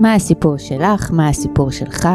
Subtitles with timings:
[0.00, 2.08] מה הסיפור שלך, מה הסיפור שלך.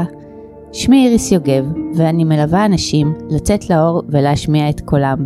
[0.72, 5.26] שמי איריס יוגב, ואני מלווה אנשים לצאת לאור ולהשמיע את קולם.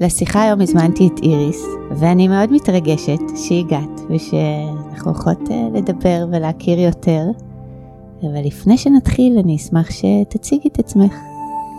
[0.00, 7.26] לשיחה היום הזמנתי את איריס, ואני מאוד מתרגשת שהגעת ושאנחנו הולכות אה, לדבר ולהכיר יותר.
[8.22, 11.14] אבל לפני שנתחיל, אני אשמח שתציגי את עצמך.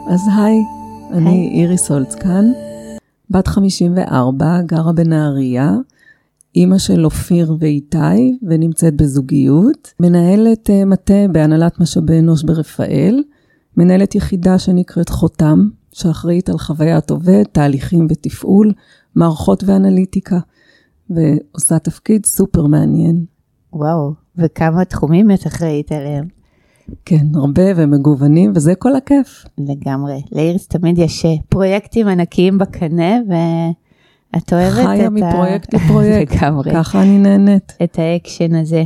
[0.10, 0.58] אז היי,
[1.12, 2.46] אני איריס הולצקן,
[3.30, 5.72] בת 54, גרה בנהריה,
[6.56, 13.24] אימא של אופיר ואיתי, ונמצאת בזוגיות, מנהלת uh, מטה בהנהלת משאבי אנוש ברפאל,
[13.78, 18.74] מנהלת יחידה שנקראת חותם, שאחראית על חוויית עובד, תהליכים ותפעול,
[19.16, 20.40] מערכות ואנליטיקה,
[21.10, 23.26] ועושה תפקיד סופר מעניין.
[23.74, 26.28] וואו, וכמה תחומים את אחראית עליהם.
[27.06, 29.46] כן, הרבה ומגוונים, וזה כל הכיף.
[29.58, 30.22] לגמרי.
[30.32, 33.18] לאיריס תמיד יש אה, פרויקטים ענקיים בקנה,
[34.36, 34.88] ואת אוהבת את ה...
[34.88, 36.72] חיה מפרויקט לפרויקט, לגמרי.
[36.72, 37.74] ככה אני נהנית.
[37.84, 38.84] את האקשן הזה.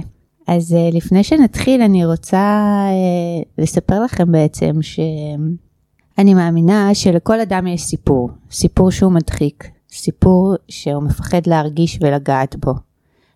[0.48, 7.82] אז אה, לפני שנתחיל, אני רוצה אה, לספר לכם בעצם שאני מאמינה שלכל אדם יש
[7.82, 12.74] סיפור, סיפור שהוא מדחיק, סיפור שהוא מפחד להרגיש ולגעת בו.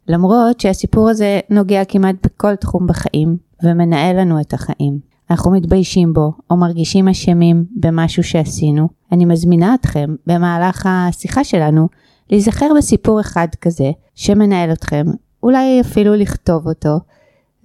[0.08, 5.00] למרות שהסיפור הזה נוגע כמעט בכל תחום בחיים, ומנהל לנו את החיים.
[5.32, 8.88] אנחנו מתביישים בו, או מרגישים אשמים במשהו שעשינו.
[9.12, 11.88] אני מזמינה אתכם, במהלך השיחה שלנו,
[12.30, 15.06] להיזכר בסיפור אחד כזה, שמנהל אתכם,
[15.44, 17.00] אולי אפילו לכתוב אותו,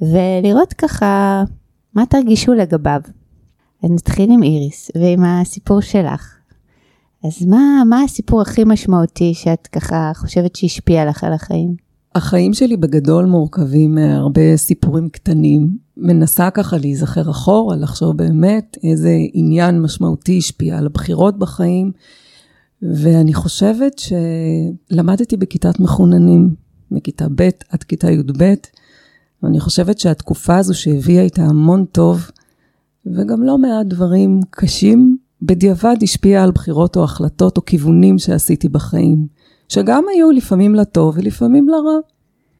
[0.02, 1.42] ולראות ככה
[1.94, 3.00] מה תרגישו לגביו.
[3.84, 6.34] אז נתחיל עם איריס, ועם הסיפור שלך.
[7.24, 11.74] אז מה, מה הסיפור הכי משמעותי שאת ככה חושבת שהשפיע לך על החיים?
[12.14, 15.76] החיים שלי בגדול מורכבים מהרבה סיפורים קטנים.
[15.96, 21.92] מנסה ככה להיזכר אחורה, לחשוב באמת איזה עניין משמעותי השפיע על הבחירות בחיים.
[22.82, 26.54] ואני חושבת שלמדתי בכיתת מחוננים,
[26.90, 28.54] מכיתה ב' עד כיתה י"ב,
[29.42, 32.30] ואני חושבת שהתקופה הזו שהביאה איתה המון טוב,
[33.06, 39.26] וגם לא מעט דברים קשים, בדיעבד השפיעה על בחירות או החלטות או כיוונים שעשיתי בחיים.
[39.68, 41.98] שגם היו לפעמים לטוב ולפעמים לרע.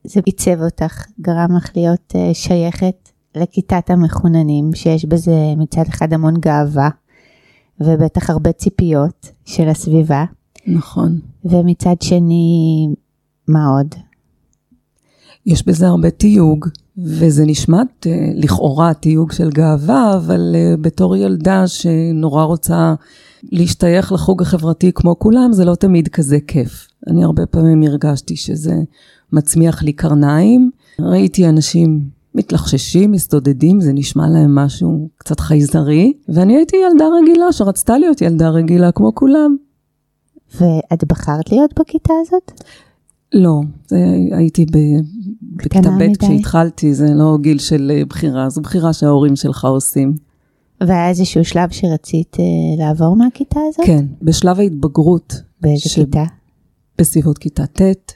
[0.05, 6.35] זה עיצב אותך, גרם לך להיות uh, שייכת לכיתת המחוננים, שיש בזה מצד אחד המון
[6.41, 6.89] גאווה,
[7.81, 10.25] ובטח הרבה ציפיות של הסביבה.
[10.67, 11.19] נכון.
[11.45, 12.89] ומצד שני,
[13.49, 13.95] מה עוד?
[15.47, 16.67] יש בזה הרבה תיוג,
[16.99, 22.95] וזה נשמט uh, לכאורה תיוג של גאווה, אבל uh, בתור ילדה שנורא רוצה
[23.43, 26.89] להשתייך לחוג החברתי כמו כולם, זה לא תמיד כזה כיף.
[27.07, 28.75] אני הרבה פעמים הרגשתי שזה
[29.33, 30.71] מצמיח לי קרניים.
[31.01, 37.99] ראיתי אנשים מתלחששים, מסתודדים, זה נשמע להם משהו קצת חייזרי, ואני הייתי ילדה רגילה שרצתה
[37.99, 39.57] להיות ילדה רגילה כמו כולם.
[40.61, 42.53] ואת בחרת להיות בכיתה הזאת?
[43.35, 43.97] לא, זה,
[44.33, 44.79] הייתי ב,
[45.43, 50.15] בכיתה ב' כשהתחלתי, זה לא גיל של אה, בחירה, זו בחירה שההורים שלך עושים.
[50.81, 53.87] והיה איזשהו שלב שרצית uh, לעבור מהכיתה הזאת?
[53.87, 55.35] כן, בשלב ההתבגרות.
[55.61, 55.95] באיזה ש...
[55.95, 56.25] כיתה?
[56.99, 58.13] בסביבות כיתה ט',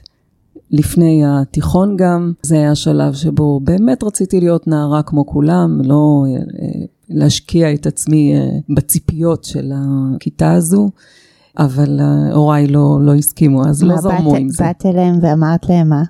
[0.73, 6.59] לפני התיכון גם, זה היה שלב שבו באמת רציתי להיות נערה כמו כולם, לא uh,
[7.09, 10.89] להשקיע את עצמי uh, בציפיות של הכיתה הזו.
[11.59, 11.99] אבל
[12.33, 14.63] הוריי לא, לא הסכימו, אז לא זרמו עם זה.
[14.63, 16.03] באת אליהם ואמרת להם מה?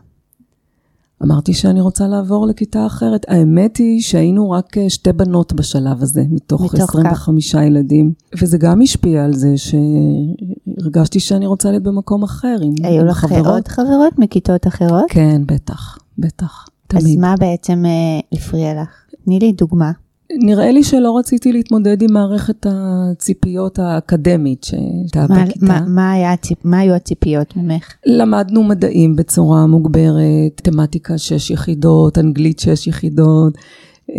[1.24, 3.26] אמרתי שאני רוצה לעבור לכיתה אחרת.
[3.28, 7.62] האמת היא שהיינו רק אה, שתי בנות בשלב הזה, מתוך, מתוך 25 כך.
[7.62, 8.14] ילדים.
[8.42, 14.20] וזה גם השפיע על זה שהרגשתי שאני רוצה להיות במקום אחר, היו לך עוד חברות
[14.20, 15.06] מכיתות אחרות?
[15.10, 17.06] כן, בטח, בטח, תמיד.
[17.06, 18.90] אז מה בעצם אה, הפריע לך?
[19.26, 19.92] תני לי דוגמה.
[20.40, 25.66] נראה לי שלא רציתי להתמודד עם מערכת הציפיות האקדמית שהייתה בכיתה.
[25.66, 26.34] מה, מה, היה,
[26.64, 27.94] מה היו הציפיות ממך?
[28.06, 33.54] למדנו מדעים בצורה מוגברת, תמטיקה שש יחידות, אנגלית שש יחידות.
[34.10, 34.16] אה,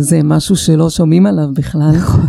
[0.00, 1.90] זה משהו שלא שומעים עליו בכלל.
[1.96, 2.24] נכון.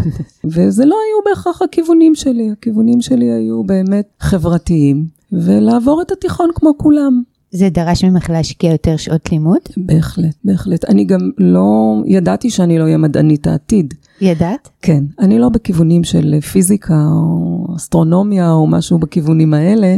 [0.45, 6.77] וזה לא היו בהכרח הכיוונים שלי, הכיוונים שלי היו באמת חברתיים, ולעבור את התיכון כמו
[6.77, 7.23] כולם.
[7.55, 9.59] זה דרש ממך להשקיע יותר שעות לימוד?
[9.77, 10.85] בהחלט, בהחלט.
[10.85, 13.93] אני גם לא, ידעתי שאני לא אהיה מדענית העתיד.
[14.21, 14.69] ידעת?
[14.81, 15.03] כן.
[15.19, 19.97] אני לא בכיוונים של פיזיקה או אסטרונומיה או משהו בכיוונים האלה,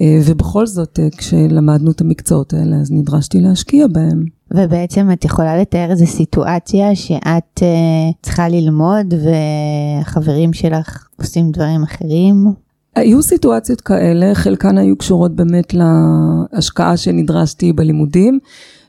[0.00, 4.24] אה, ובכל זאת, אה, כשלמדנו את המקצועות האלה, אז נדרשתי להשקיע בהם.
[4.54, 12.65] ובעצם את יכולה לתאר איזו סיטואציה שאת uh, צריכה ללמוד והחברים שלך עושים דברים אחרים?
[12.96, 18.38] היו סיטואציות כאלה, חלקן היו קשורות באמת להשקעה שנדרשתי בלימודים,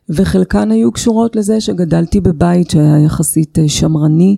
[0.10, 4.38] וחלקן היו קשורות לזה שגדלתי בבית שהיה יחסית אה, שמרני,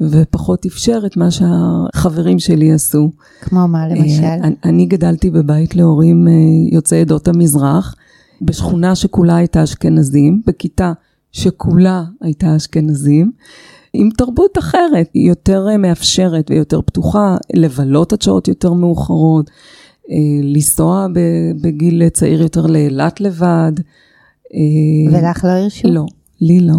[0.00, 3.10] ופחות אפשר את מה שהחברים שלי עשו.
[3.40, 4.54] כמו מה אה, למשל?
[4.64, 6.32] אני גדלתי בבית להורים אה,
[6.72, 7.94] יוצאי עדות המזרח,
[8.42, 10.92] בשכונה שכולה הייתה אשכנזים, בכיתה
[11.32, 13.32] שכולה הייתה אשכנזים,
[13.94, 19.50] עם תרבות אחרת, היא יותר מאפשרת ויותר פתוחה, לבלות עד שעות יותר מאוחרות,
[20.42, 21.06] לנסוע
[21.62, 23.72] בגיל צעיר יותר לאילת לבד.
[25.12, 25.88] ולך לא הרשו?
[25.88, 26.06] לא,
[26.40, 26.76] לי לא.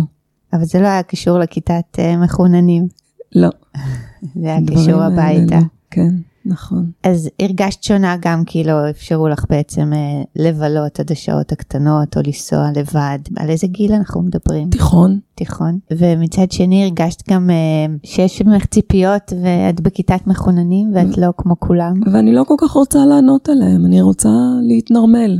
[0.53, 2.87] אבל זה לא היה קשור לכיתת מחוננים.
[3.35, 3.49] לא.
[4.41, 5.55] זה היה קשור הביתה.
[5.55, 5.61] לא.
[5.91, 6.15] כן,
[6.45, 6.91] נכון.
[7.03, 12.21] אז הרגשת שונה גם כי לא אפשרו לך בעצם אה, לבלות עד השעות הקטנות או
[12.25, 13.19] לנסוע לבד.
[13.37, 14.69] על איזה גיל אנחנו מדברים?
[14.69, 15.19] תיכון.
[15.35, 15.79] תיכון.
[15.91, 21.93] ומצד שני הרגשת גם אה, שיש ממך ציפיות ואת בכיתת מחוננים ואת לא כמו כולם.
[22.13, 24.29] ואני לא כל כך רוצה לענות עליהם, אני רוצה
[24.61, 25.39] להתנרמל.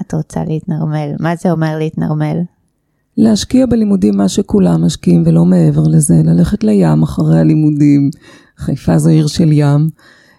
[0.00, 1.12] את רוצה להתנרמל.
[1.20, 2.36] מה זה אומר להתנרמל?
[3.16, 8.10] להשקיע בלימודים מה שכולם משקיעים ולא מעבר לזה, ללכת לים אחרי הלימודים,
[8.56, 9.88] חיפה זו עיר של ים,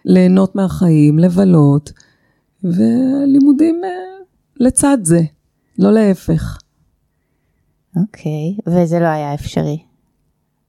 [0.05, 1.91] ליהנות מהחיים, לבלות,
[2.63, 3.89] ולימודים אה,
[4.59, 5.21] לצד זה,
[5.79, 6.57] לא להפך.
[7.95, 9.77] אוקיי, okay, וזה לא היה אפשרי.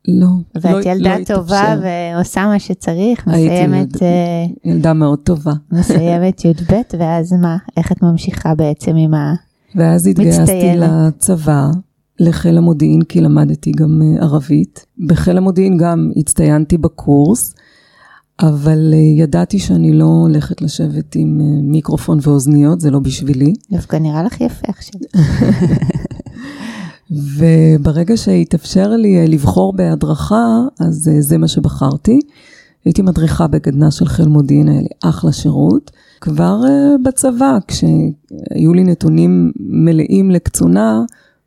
[0.08, 1.88] לא, ואת לא, ילדה לא טובה התאפשר.
[2.14, 5.52] ועושה מה שצריך, מסיימת, ילד, אה, ילדה מאוד טובה.
[5.72, 7.56] מסיימת י"ב, ואז מה?
[7.76, 9.34] איך את ממשיכה בעצם עם ה...
[9.74, 10.72] ואז התגייסתי.
[10.76, 11.70] לצבא,
[12.20, 14.86] לחיל המודיעין, כי למדתי גם אה, ערבית.
[15.06, 17.54] בחיל המודיעין גם הצטיינתי בקורס,
[18.40, 23.54] אבל אה, ידעתי שאני לא הולכת לשבת עם אה, מיקרופון ואוזניות, זה לא בשבילי.
[23.70, 25.00] דווקא נראה לך יפה עכשיו.
[27.36, 32.20] וברגע שהתאפשר לי אה, לבחור בהדרכה, אז זה מה שבחרתי.
[32.84, 35.90] הייתי מדריכה בגדנ"ע של חיל מודיעין, היה לי אחלה שירות.
[36.20, 36.60] כבר
[37.04, 41.02] בצבא, כשהיו לי נתונים מלאים לקצונה,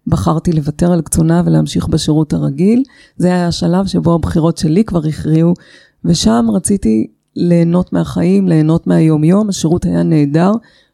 [0.07, 2.83] בחרתי לוותר על קצונה ולהמשיך בשירות הרגיל.
[3.17, 5.53] זה היה השלב שבו הבחירות שלי כבר הכריעו,
[6.05, 10.51] ושם רציתי ליהנות מהחיים, ליהנות מהיום-יום, השירות היה נהדר,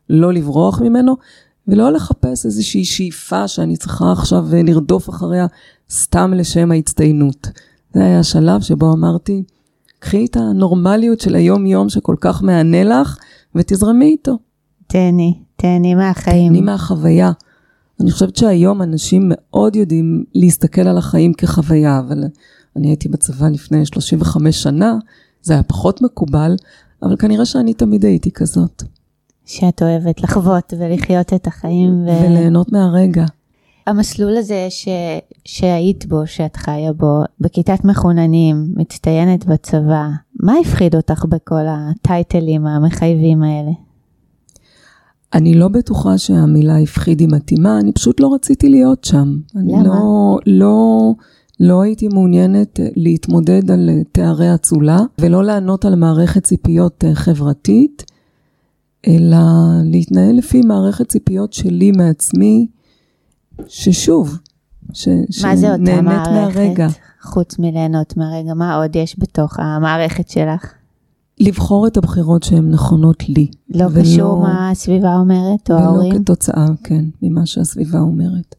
[0.09, 1.15] לא לברוח ממנו,
[1.67, 5.47] ולא לחפש איזושהי שאיפה שאני צריכה עכשיו אה, לרדוף אחריה
[5.91, 7.47] סתם לשם ההצטיינות.
[7.93, 9.43] זה היה השלב שבו אמרתי,
[9.99, 13.17] קחי את הנורמליות של היום-יום שכל כך מהנה לך,
[13.55, 14.37] ותזרמי איתו.
[14.87, 16.53] תהני, תהני מהחיים.
[16.53, 17.31] תהני מהחוויה.
[17.99, 22.23] אני חושבת שהיום אנשים מאוד יודעים להסתכל על החיים כחוויה, אבל
[22.75, 24.97] אני הייתי בצבא לפני 35 שנה,
[25.41, 26.55] זה היה פחות מקובל,
[27.03, 28.83] אבל כנראה שאני תמיד הייתי כזאת.
[29.45, 32.07] שאת אוהבת לחוות ולחיות את החיים.
[32.07, 32.23] ו...
[32.23, 33.25] וליהנות מהרגע.
[33.87, 34.87] המסלול הזה ש...
[35.45, 40.07] שהיית בו, שאת חיה בו, בכיתת מחוננים, מצטיינת בצבא,
[40.39, 43.71] מה הפחיד אותך בכל הטייטלים המחייבים האלה?
[45.33, 49.37] אני לא בטוחה שהמילה הפחיד היא מתאימה, אני פשוט לא רציתי להיות שם.
[49.55, 49.83] אני למה?
[49.83, 51.13] לא, לא,
[51.59, 57.15] לא הייתי מעוניינת אה, להתמודד על אה, תארי אצולה, ולא לענות על מערכת ציפיות אה,
[57.15, 58.03] חברתית,
[59.07, 59.37] אלא
[59.83, 62.67] להתנהל לפי מערכת ציפיות שלי מעצמי,
[63.67, 64.37] ששוב,
[64.93, 65.07] ש,
[65.43, 66.31] מה זה אותה מערכת?
[66.57, 66.87] מהרגע.
[67.21, 70.73] חוץ מליהנות מהרגע, מה עוד יש בתוך המערכת שלך?
[71.39, 73.47] לבחור את הבחירות שהן נכונות לי.
[73.69, 76.23] לא ולא- קשור מה הסביבה אומרת או ולא ההורים?
[76.23, 78.55] כתוצאה, כן, ממה שהסביבה אומרת.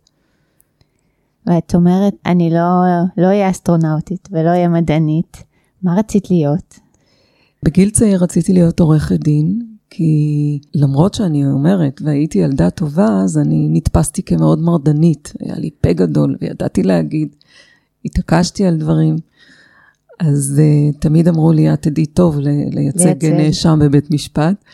[1.47, 2.83] ואת אומרת, אני לא
[3.17, 5.45] לא אהיה אסטרונאוטית ולא אהיה מדענית,
[5.83, 6.79] מה רצית להיות?
[7.63, 13.69] בגיל צעיר רציתי להיות עורכת דין, כי למרות שאני אומרת, והייתי ילדה טובה, אז אני
[13.71, 15.33] נתפסתי כמאוד מרדנית.
[15.41, 17.29] היה לי פה גדול וידעתי להגיד,
[18.05, 19.17] התעקשתי על דברים.
[20.21, 22.39] אז uh, תמיד אמרו לי, את תדעי טוב
[22.73, 23.25] לייצג.
[23.25, 24.65] נאשם בבית משפט,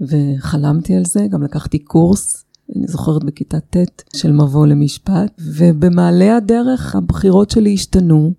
[0.00, 2.44] וחלמתי על זה, גם לקחתי קורס,
[2.76, 3.76] אני זוכרת בכיתה ט'
[4.16, 8.32] של מבוא למשפט, ובמעלה הדרך הבחירות שלי השתנו,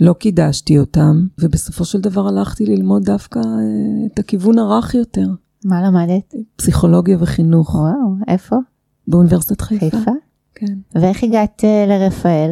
[0.00, 5.26] לא קידשתי אותם, ובסופו של דבר הלכתי ללמוד דווקא אה, את הכיוון הרך יותר,
[5.64, 6.34] מה למדת?
[6.56, 8.56] פסיכולוגיה וחינוך, וואו, איפה?
[9.08, 9.90] באוניברסיטת חיפה.
[9.98, 10.10] חיפה?
[10.54, 10.74] כן.
[10.94, 12.50] ואיך הגעת אה, לרפאל?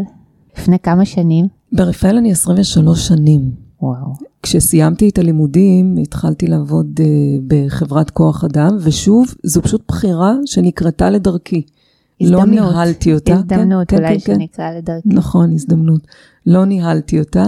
[0.58, 1.46] לפני כמה שנים?
[1.72, 3.50] ברפאל אני 23 שנים.
[3.82, 4.12] וואו.
[4.42, 7.02] כשסיימתי את הלימודים, התחלתי לעבוד uh,
[7.46, 11.62] בחברת כוח אדם, ושוב, זו פשוט בחירה שנקרתה לדרכי.
[12.20, 12.72] לא הזדמנות.
[12.72, 13.34] ניהלתי אותה.
[13.34, 14.34] הזדמנות, כן, אולי כן, כן.
[14.34, 15.08] שנקרא לדרכי.
[15.08, 16.00] נכון, הזדמנות.
[16.46, 17.44] לא ניהלתי אותה.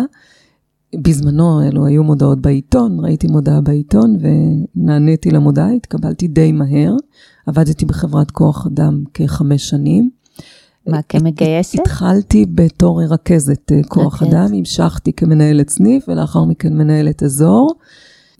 [0.96, 6.96] בזמנו אלו היו מודעות בעיתון, ראיתי מודעה בעיתון ונעניתי למודעה, התקבלתי די מהר.
[7.46, 10.10] עבדתי בחברת כוח אדם כחמש שנים.
[10.86, 11.78] מה, כמגייסת?
[11.78, 14.28] התחלתי בתור רכזת אה, כוח רכז.
[14.28, 17.74] אדם, המשכתי כמנהלת סניף ולאחר מכן מנהלת אזור.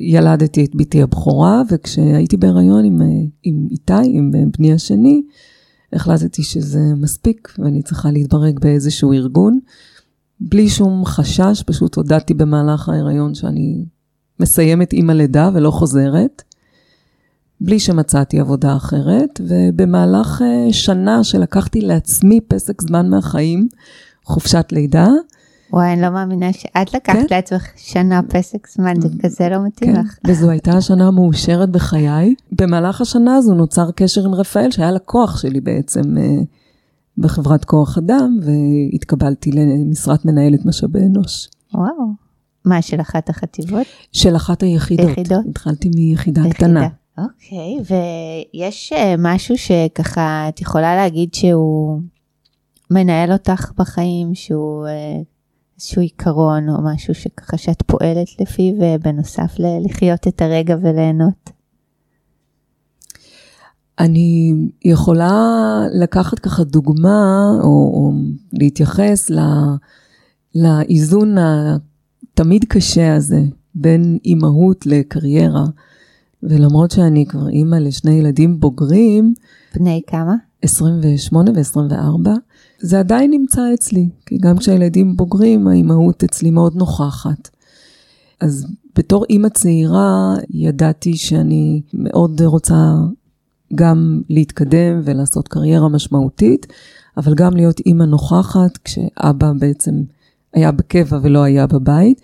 [0.01, 3.07] ילדתי את בתי הבכורה, וכשהייתי בהיריון עם, אה,
[3.43, 5.23] עם איתי, עם אה, בני השני,
[5.93, 9.59] החלטתי שזה מספיק ואני צריכה להתברג באיזשהו ארגון.
[10.41, 13.85] בלי שום חשש, פשוט הודעתי במהלך ההיריון שאני
[14.41, 16.43] מסיימת עם הלידה ולא חוזרת.
[17.65, 23.69] בלי שמצאתי עבודה אחרת, ובמהלך אה, שנה שלקחתי לעצמי פסק זמן מהחיים,
[24.25, 25.09] חופשת לידה,
[25.73, 27.27] וואי, אני לא מאמינה שאת לקחת כן?
[27.31, 30.19] לעצמך שנה פסק זמן, זה כזה לא מתאים כן, לך.
[30.27, 32.35] וזו הייתה השנה המאושרת בחיי.
[32.53, 36.43] במהלך השנה הזו נוצר קשר עם רפאל, שהיה לקוח שלי בעצם אה,
[37.19, 41.49] בחברת כוח אדם, והתקבלתי למשרת מנהלת משאבי אנוש.
[41.75, 42.25] וואו.
[42.65, 43.87] מה, של אחת החטיבות?
[44.13, 45.11] של אחת היחידות.
[45.11, 45.45] יחידות?
[45.51, 46.89] התחלתי מיחידה קטנה.
[47.19, 47.77] אוקיי,
[48.55, 52.01] ויש אה, משהו שככה את יכולה להגיד שהוא
[52.91, 55.21] מנהל אותך בחיים, שהוא אה,
[55.77, 61.51] איזשהו עיקרון או משהו שככה שאת פועלת לפיו, ובנוסף ללחיות את הרגע וליהנות.
[63.99, 64.55] אני
[64.85, 65.31] יכולה
[65.93, 68.13] לקחת ככה דוגמה, או, או
[68.53, 69.39] להתייחס ל,
[70.55, 73.41] לאיזון התמיד קשה הזה
[73.75, 75.65] בין אימהות לקריירה,
[76.49, 79.35] ולמרות שאני כבר אימא לשני ילדים בוגרים,
[79.75, 80.35] בני כמה?
[80.63, 82.29] 28 ו-24,
[82.81, 87.51] זה עדיין נמצא אצלי, כי גם כשהילדים בוגרים, האימהות אצלי מאוד נוכחת.
[88.41, 92.95] אז בתור אימא צעירה, ידעתי שאני מאוד רוצה
[93.75, 96.67] גם להתקדם ולעשות קריירה משמעותית,
[97.17, 100.03] אבל גם להיות אימא נוכחת, כשאבא בעצם
[100.55, 102.21] היה בקבע ולא היה בבית.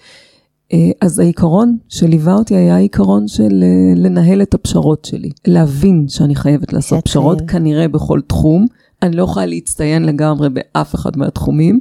[1.00, 3.64] אז העיקרון שליווה אותי היה העיקרון של
[3.96, 7.50] לנהל את הפשרות שלי, להבין שאני חייבת לעשות פשרות, חייב.
[7.50, 8.66] כנראה בכל תחום.
[9.02, 11.80] אני לא יכולה להצטיין לגמרי באף אחד מהתחומים,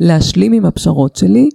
[0.00, 1.48] להשלים עם הפשרות שלי,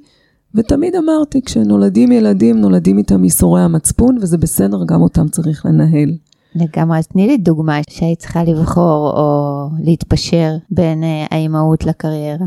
[0.55, 6.11] ותמיד אמרתי, כשנולדים ילדים, נולדים איתם ייסורי המצפון, וזה בסדר, גם אותם צריך לנהל.
[6.55, 12.45] לגמרי, אז תני לי דוגמה שהיית צריכה לבחור או להתפשר בין האימהות לקריירה.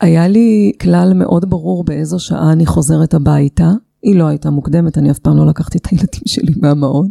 [0.00, 3.70] היה לי כלל מאוד ברור באיזו שעה אני חוזרת הביתה.
[4.02, 7.10] היא לא הייתה מוקדמת, אני אף פעם לא לקחתי את הילדים שלי מהמעון.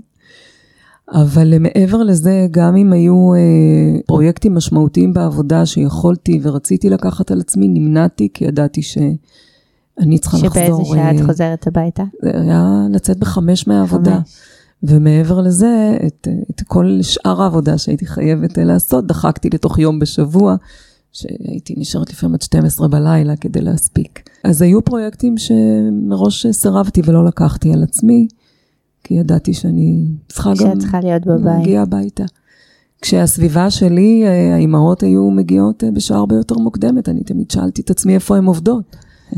[1.13, 7.67] אבל מעבר לזה, גם אם היו אה, פרויקטים משמעותיים בעבודה שיכולתי ורציתי לקחת על עצמי,
[7.67, 10.85] נמנעתי, כי ידעתי שאני צריכה שבאיזה לחזור.
[10.85, 12.03] שבאיזה שעה אה, את חוזרת הביתה?
[12.21, 14.15] זה היה לצאת בחמש מהעבודה.
[14.15, 14.39] חמש.
[14.83, 20.55] ומעבר לזה, את, את כל שאר העבודה שהייתי חייבת לעשות, דחקתי לתוך יום בשבוע.
[21.13, 24.29] שהייתי נשארת לפעמים עד 12 בלילה כדי להספיק.
[24.43, 28.27] אז היו פרויקטים שמראש סירבתי ולא לקחתי על עצמי,
[29.03, 31.45] כי ידעתי שאני צריכה גם צריכה להיות בבית.
[31.45, 32.23] להגיע הביתה.
[33.01, 34.23] כשהסביבה שלי,
[34.53, 38.95] האימהות היו מגיעות בשעה הרבה יותר מוקדמת, אני תמיד שאלתי את עצמי איפה הן עובדות.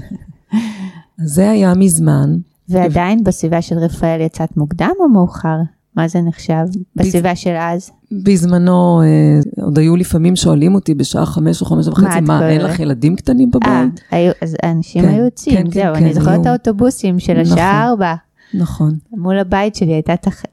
[1.22, 2.38] אז זה היה מזמן.
[2.70, 5.58] ועדיין בסביבה של רפאל יצאת מוקדם או מאוחר?
[5.96, 7.92] מה זה נחשב בסביבה של אז?
[8.24, 12.80] בזמנו, אה, עוד היו לפעמים שואלים אותי בשעה חמש או חמש וחצי, מה, אין לך
[12.80, 14.02] ילדים קטנים בבית?
[14.14, 18.16] אה, אז אנשים היו יוצאים, כן, זהו, כן, אני זוכרת את האוטובוסים של השעה ארבע.
[18.54, 18.98] נכון.
[19.12, 20.44] מול הבית שלי הייתה, תח...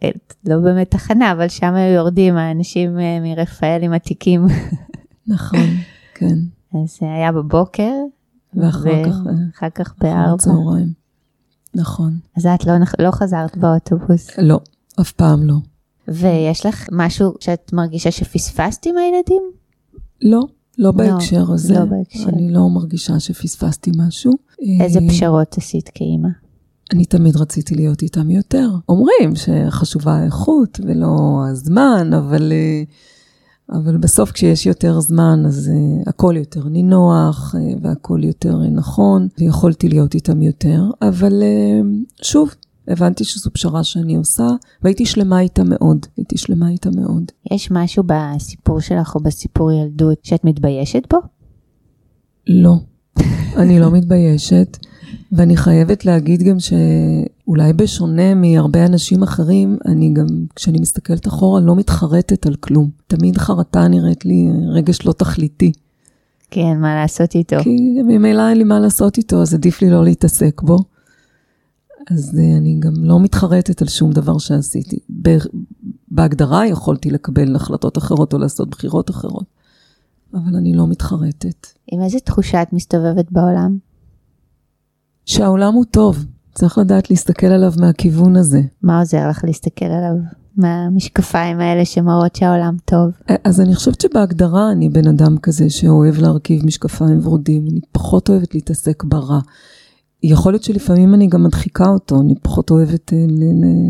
[0.46, 4.46] לא באמת תחנה, אבל שם היו יורדים האנשים אה, מרפאל עם התיקים.
[5.26, 5.66] נכון,
[6.14, 6.38] כן.
[6.74, 7.92] אז זה היה בבוקר,
[8.54, 9.14] ואחר כך,
[9.56, 10.36] אחר כך בארבע.
[10.36, 10.92] צהריים.
[11.74, 12.12] נכון.
[12.36, 14.38] אז את לא, לא חזרת באוטובוס.
[14.38, 14.60] לא,
[15.00, 15.54] אף פעם לא.
[16.08, 19.42] ויש לך משהו שאת מרגישה שפספסת עם הילדים?
[20.22, 20.40] לא,
[20.78, 21.74] לא בהקשר לא, הזה.
[21.74, 22.28] לא בהקשר.
[22.28, 24.32] אני לא מרגישה שפספסתי משהו.
[24.80, 26.28] איזה פשרות עשית כאימא?
[26.92, 28.70] אני תמיד רציתי להיות איתם יותר.
[28.88, 32.52] אומרים שחשובה האיכות ולא הזמן, אבל,
[33.72, 35.70] אבל בסוף כשיש יותר זמן אז
[36.06, 40.82] הכל יותר נינוח והכל יותר נכון, ויכולתי להיות איתם יותר.
[41.02, 41.42] אבל
[42.22, 42.54] שוב,
[42.88, 44.48] הבנתי שזו פשרה שאני עושה,
[44.82, 47.22] והייתי שלמה איתה מאוד, הייתי שלמה איתה מאוד.
[47.52, 51.18] יש משהו בסיפור שלך או בסיפור ילדות שאת מתביישת בו?
[52.46, 52.74] לא,
[53.62, 54.78] אני לא מתביישת,
[55.32, 60.26] ואני חייבת להגיד גם שאולי בשונה מהרבה אנשים אחרים, אני גם,
[60.56, 62.90] כשאני מסתכלת אחורה, לא מתחרטת על כלום.
[63.06, 65.72] תמיד חרטה נראית לי רגש לא תכליתי.
[66.50, 67.56] כן, מה לעשות איתו?
[67.62, 70.78] כי ממילא אין לי מה לעשות איתו, אז עדיף לי לא להתעסק בו.
[72.10, 74.98] אז אני גם לא מתחרטת על שום דבר שעשיתי.
[76.08, 79.44] בהגדרה יכולתי לקבל החלטות אחרות או לעשות בחירות אחרות,
[80.34, 81.66] אבל אני לא מתחרטת.
[81.92, 83.78] עם איזה תחושה את מסתובבת בעולם?
[85.26, 86.24] שהעולם הוא טוב,
[86.54, 88.60] צריך לדעת להסתכל עליו מהכיוון הזה.
[88.82, 90.14] מה עוזר לך להסתכל עליו?
[90.56, 93.10] מהמשקפיים האלה שמראות שהעולם טוב.
[93.44, 98.54] אז אני חושבת שבהגדרה אני בן אדם כזה שאוהב להרכיב משקפיים ורודים, אני פחות אוהבת
[98.54, 99.40] להתעסק ברע.
[100.22, 103.12] יכול להיות שלפעמים אני גם מדחיקה אותו, אני פחות אוהבת...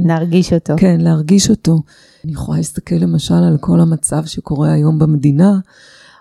[0.04, 0.74] להרגיש אותו.
[0.76, 1.82] כן, להרגיש אותו.
[2.24, 5.58] אני יכולה להסתכל למשל על כל המצב שקורה היום במדינה,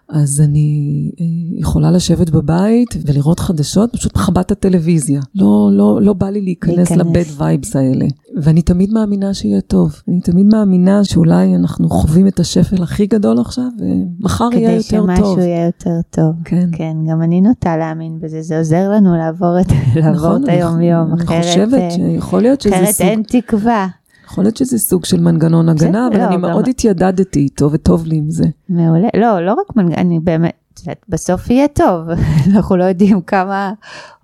[0.10, 1.26] אז אני אה,
[1.60, 5.22] יכולה לשבת בבית ולראות חדשות, פשוט מכבה את הטלוויזיה.
[5.36, 8.06] לא, לא, לא בא לי להיכנס לבד וייבס האלה.
[8.42, 10.02] ואני תמיד מאמינה שיהיה טוב.
[10.08, 15.08] אני תמיד מאמינה שאולי אנחנו חווים את השפל הכי גדול עכשיו, ומחר יהיה יותר טוב.
[15.08, 16.36] כדי שמשהו יהיה יותר טוב.
[16.46, 16.70] כן.
[16.72, 21.14] כן, גם אני נוטה להאמין בזה, זה עוזר לנו לעבור את, לעבור נכון, את היום-יום.
[21.14, 23.08] אני אחרת, חושבת אה, שיכול להיות שזה אחרת סוג...
[23.08, 23.88] אין תקווה.
[24.28, 28.16] יכול להיות שזה סוג של מנגנון הגנה, אבל לא, אני מאוד התיידדתי איתו וטוב לי
[28.16, 28.46] עם זה.
[28.70, 32.10] מעולה, לא, לא רק מנגנון, אני באמת, בסוף יהיה טוב,
[32.54, 33.74] אנחנו לא יודעים כמה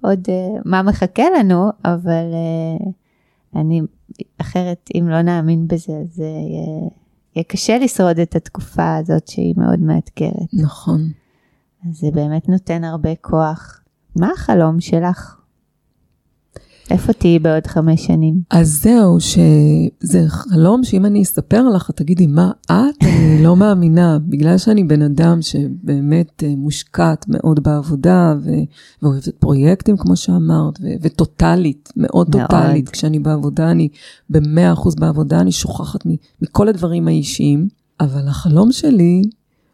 [0.01, 2.89] עוד, uh, מה מחכה לנו, אבל uh,
[3.55, 3.81] אני,
[4.38, 6.89] אחרת, אם לא נאמין בזה, זה יהיה,
[7.36, 10.53] יהיה קשה לשרוד את התקופה הזאת שהיא מאוד מאתגרת.
[10.53, 11.01] נכון.
[11.89, 13.79] אז זה באמת נותן הרבה כוח.
[14.15, 15.43] מה החלום שלך?
[16.92, 18.42] איפה תהיי בעוד חמש שנים?
[18.50, 22.72] אז זהו, שזה חלום שאם אני אספר לך, את תגידי, מה את?
[23.02, 28.50] אני לא מאמינה, בגלל שאני בן אדם שבאמת אה, מושקעת מאוד בעבודה, ו-
[29.02, 32.90] ואוהבת פרויקטים, כמו שאמרת, ו- וטוטאלית, מאוד, מאוד טוטאלית.
[32.90, 33.88] כשאני בעבודה, אני
[34.30, 36.00] במאה אחוז בעבודה, אני שוכחת
[36.42, 37.68] מכל הדברים האישיים,
[38.00, 39.22] אבל החלום שלי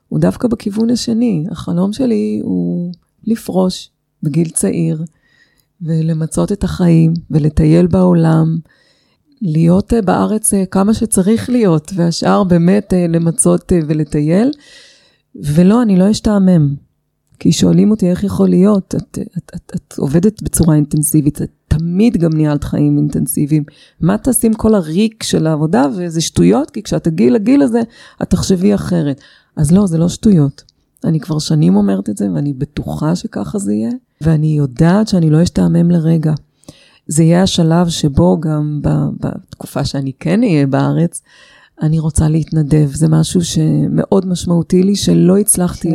[0.09, 1.45] הוא דווקא בכיוון השני.
[1.51, 2.91] החלום שלי הוא
[3.27, 3.89] לפרוש
[4.23, 5.03] בגיל צעיר.
[5.81, 8.57] ולמצות את החיים ולטייל בעולם,
[9.41, 14.51] להיות אה, בארץ אה, כמה שצריך להיות, והשאר באמת אה, למצות ולטייל.
[15.35, 16.75] ולא, אני לא אשתעמם.
[17.39, 22.17] כי שואלים אותי איך יכול להיות, את, את, את, את עובדת בצורה אינטנסיבית, את תמיד
[22.17, 23.63] גם ניהלת חיים אינטנסיביים.
[24.01, 27.81] מה תעשי עם כל הריק של העבודה, וזה שטויות, כי כשאת תגיעי לגיל הזה,
[28.21, 29.21] את תחשבי אחרת.
[29.55, 30.68] אז לא, זה לא שטויות.
[31.03, 33.91] אני כבר שנים אומרת את זה, ואני בטוחה שככה זה יהיה.
[34.21, 36.33] ואני יודעת שאני לא אשתעמם לרגע.
[37.07, 38.81] זה יהיה השלב שבו גם
[39.19, 41.21] בתקופה שאני כן אהיה בארץ,
[41.81, 42.89] אני רוצה להתנדב.
[42.93, 45.91] זה משהו שמאוד משמעותי לי, שלא הצלחתי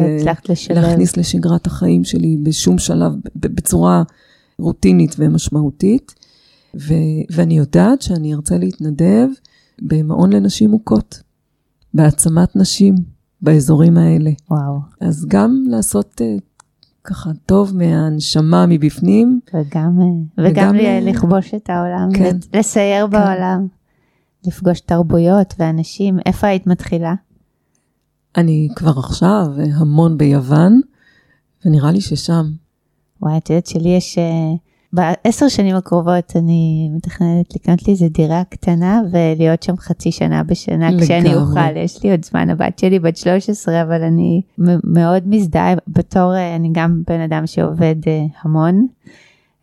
[0.71, 4.03] להכניס לשגרת החיים שלי בשום שלב, בצורה
[4.59, 6.15] רוטינית ומשמעותית.
[6.77, 9.29] ו- ואני יודעת שאני ארצה להתנדב
[9.83, 11.23] במעון לנשים מוכות,
[11.95, 12.95] בהעצמת נשים
[13.45, 14.31] באזורים האלה.
[14.51, 14.79] וואו.
[15.01, 16.41] אז גם לעשות uh,
[17.05, 19.41] ככה טוב מהנשמה מבפנים.
[19.55, 19.99] וגם,
[20.39, 23.11] וגם, וגם לכבוש את העולם, כן, לסייר כן.
[23.11, 23.67] בעולם,
[24.47, 26.19] לפגוש תרבויות ואנשים.
[26.27, 27.15] איפה היית מתחילה?
[28.37, 29.47] אני כבר עכשיו
[29.81, 30.81] המון ביוון,
[31.65, 32.45] ונראה לי ששם.
[33.23, 34.19] וואי, את יודעת שלי יש...
[34.19, 34.59] Uh,
[34.95, 40.91] בעשר שנים הקרובות אני מתכננת לקנות לי איזה דירה קטנה ולהיות שם חצי שנה בשנה
[40.91, 41.05] לגמרי.
[41.05, 41.77] כשאני אוכל.
[41.77, 44.43] יש לי עוד זמן, הבת שלי בת 13, אבל אני
[44.85, 48.87] מאוד מזדהה בתור, אה, אני גם בן אדם שעובד אה, המון.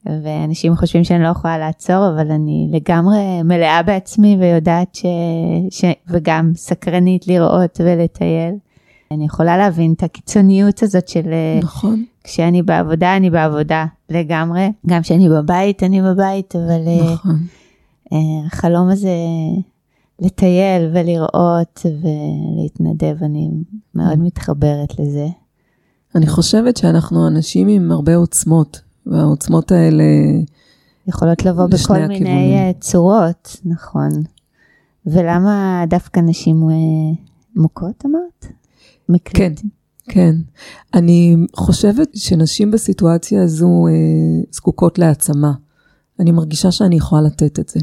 [0.05, 5.05] ואנשים חושבים שאני לא יכולה לעצור, אבל אני לגמרי מלאה בעצמי ויודעת ש...
[5.69, 5.85] ש...
[6.07, 8.55] וגם סקרנית לראות ולטייל.
[9.11, 11.27] אני יכולה להבין את הקיצוניות הזאת של...
[11.31, 12.03] אה, נכון.
[12.23, 14.71] כשאני בעבודה, אני בעבודה לגמרי.
[14.87, 16.87] גם כשאני בבית, אני בבית, אבל...
[16.87, 17.39] אה, נכון.
[18.13, 18.15] Uh,
[18.47, 19.15] החלום הזה
[20.19, 23.49] לטייל ולראות ולהתנדב, אני
[23.95, 24.21] מאוד mm.
[24.21, 25.27] מתחברת לזה.
[26.15, 30.03] אני חושבת שאנחנו אנשים עם הרבה עוצמות, והעוצמות האלה...
[31.07, 32.23] יכולות לבוא בכל הכיוונים.
[32.23, 34.09] מיני צורות, נכון.
[35.05, 36.63] ולמה דווקא נשים
[37.55, 38.45] מוכות אמרת?
[39.09, 39.55] מקלטים.
[39.55, 39.67] כן,
[40.07, 40.35] כן.
[40.93, 43.93] אני חושבת שנשים בסיטואציה הזו אה,
[44.51, 45.53] זקוקות להעצמה.
[46.19, 47.79] אני מרגישה שאני יכולה לתת את זה.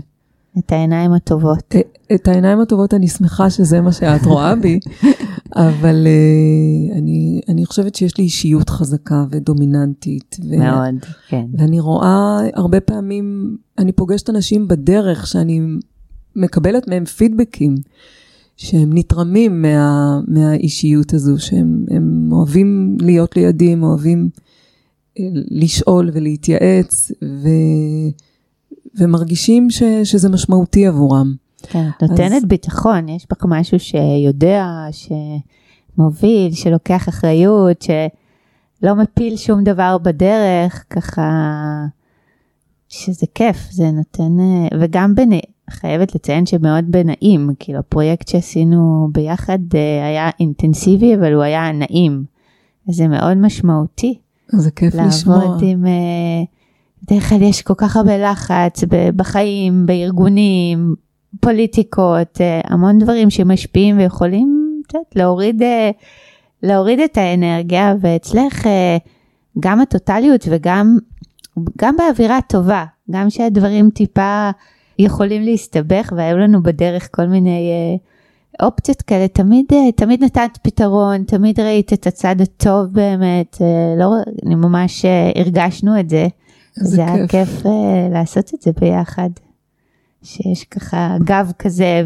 [0.58, 1.58] את העיניים הטובות.
[1.58, 1.80] את, אה,
[2.14, 4.80] את העיניים הטובות, אני שמחה שזה מה שאת רואה בי,
[5.56, 10.36] אבל uh, אני, אני חושבת שיש לי אישיות חזקה ודומיננטית.
[10.50, 10.94] ו, מאוד,
[11.28, 11.46] כן.
[11.58, 15.60] ואני רואה הרבה פעמים, אני פוגשת אנשים בדרך שאני
[16.36, 17.74] מקבלת מהם פידבקים.
[18.58, 21.84] שהם נתרמים מה, מהאישיות הזו, שהם
[22.38, 24.30] אוהבים להיות לידי, הם אוהבים
[25.18, 27.48] אה, לשאול ולהתייעץ, ו,
[28.98, 31.34] ומרגישים ש, שזה משמעותי עבורם.
[31.62, 32.44] כן, את נותנת אז...
[32.44, 41.30] ביטחון, יש בך משהו שיודע, שמוביל, שלוקח אחריות, שלא מפיל שום דבר בדרך, ככה,
[42.88, 49.58] שזה כיף, זה נותן, אה, וגם ביני, חייבת לציין שמאוד בנעים, כאילו הפרויקט שעשינו ביחד
[49.74, 52.24] אה, היה אינטנסיבי, אבל הוא היה נעים.
[52.88, 54.18] זה מאוד משמעותי.
[54.48, 55.38] זה כיף לשמוע.
[55.38, 55.86] לעבוד עם...
[55.86, 56.42] אה,
[57.02, 58.84] בדרך כלל יש כל כך הרבה לחץ
[59.16, 60.94] בחיים, בארגונים,
[61.40, 65.62] פוליטיקות, אה, המון דברים שמשפיעים ויכולים תת, להוריד,
[66.62, 68.66] להוריד את האנרגיה, ואצלך
[69.60, 70.98] גם הטוטליות וגם
[71.78, 74.50] גם באווירה טובה, גם שהדברים טיפה
[74.98, 77.70] יכולים להסתבך והיו לנו בדרך כל מיני
[78.62, 84.14] אופציות כאלה, תמיד, אה, תמיד נתת פתרון, תמיד ראית את הצד הטוב באמת, אה, לא,
[84.46, 86.28] אני ממש אה, הרגשנו את זה.
[86.74, 87.66] זה היה כיף.
[87.66, 89.30] אה, לעשות את זה ביחד.
[90.22, 92.02] שיש ככה גב כזה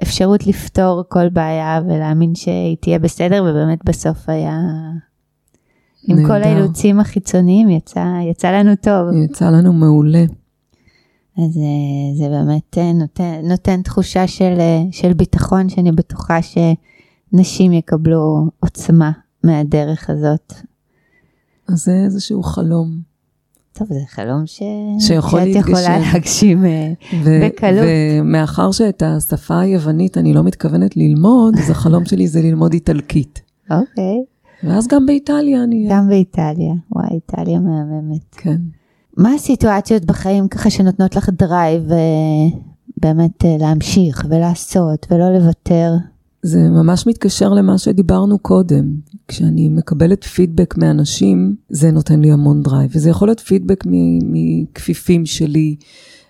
[0.00, 4.60] ואפשרות לפתור כל בעיה ולהאמין שהיא תהיה בסדר ובאמת בסוף היה
[6.08, 6.48] עם כל נהדר.
[6.48, 9.12] האילוצים החיצוניים יצא, יצא לנו טוב.
[9.24, 10.24] יצא לנו מעולה.
[11.38, 17.72] אז אה, זה באמת אה, נותן, נותן תחושה של, אה, של ביטחון שאני בטוחה שנשים
[17.72, 19.10] יקבלו עוצמה
[19.44, 20.52] מהדרך הזאת.
[21.68, 23.14] אז זה איזשהו חלום.
[23.72, 24.62] טוב, זה חלום ש...
[24.98, 26.12] שיכול שאת יכולה להתגשם.
[26.12, 26.92] להגשים אה,
[27.24, 27.84] ו- בקלות.
[28.20, 33.42] ומאחר שאת השפה היוונית אני לא מתכוונת ללמוד, אז החלום שלי זה ללמוד איטלקית.
[33.70, 34.24] אוקיי.
[34.64, 35.88] ואז גם באיטליה אני...
[35.90, 38.34] גם באיטליה, וואי, איטליה מהממת.
[38.36, 38.56] כן.
[39.16, 42.58] מה הסיטואציות בחיים ככה שנותנות לך drive אה,
[42.96, 45.92] באמת אה, להמשיך ולעשות ולא לוותר?
[46.42, 48.94] זה ממש מתקשר למה שדיברנו קודם.
[49.28, 52.90] כשאני מקבלת פידבק מאנשים, זה נותן לי המון drive.
[52.94, 53.84] וזה יכול להיות פידבק
[54.22, 55.76] מכפיפים שלי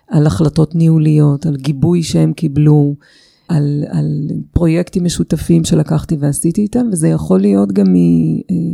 [0.09, 2.95] על החלטות ניהוליות, על גיבוי שהם קיבלו,
[3.47, 7.85] על, על פרויקטים משותפים שלקחתי ועשיתי איתם, וזה יכול להיות גם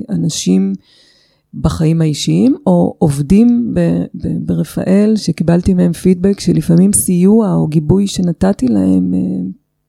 [0.09, 0.73] מאנשים
[1.53, 8.67] בחיים האישיים, או עובדים ב- ב- ברפאל שקיבלתי מהם פידבק שלפעמים סיוע או גיבוי שנתתי
[8.67, 9.19] להם אה,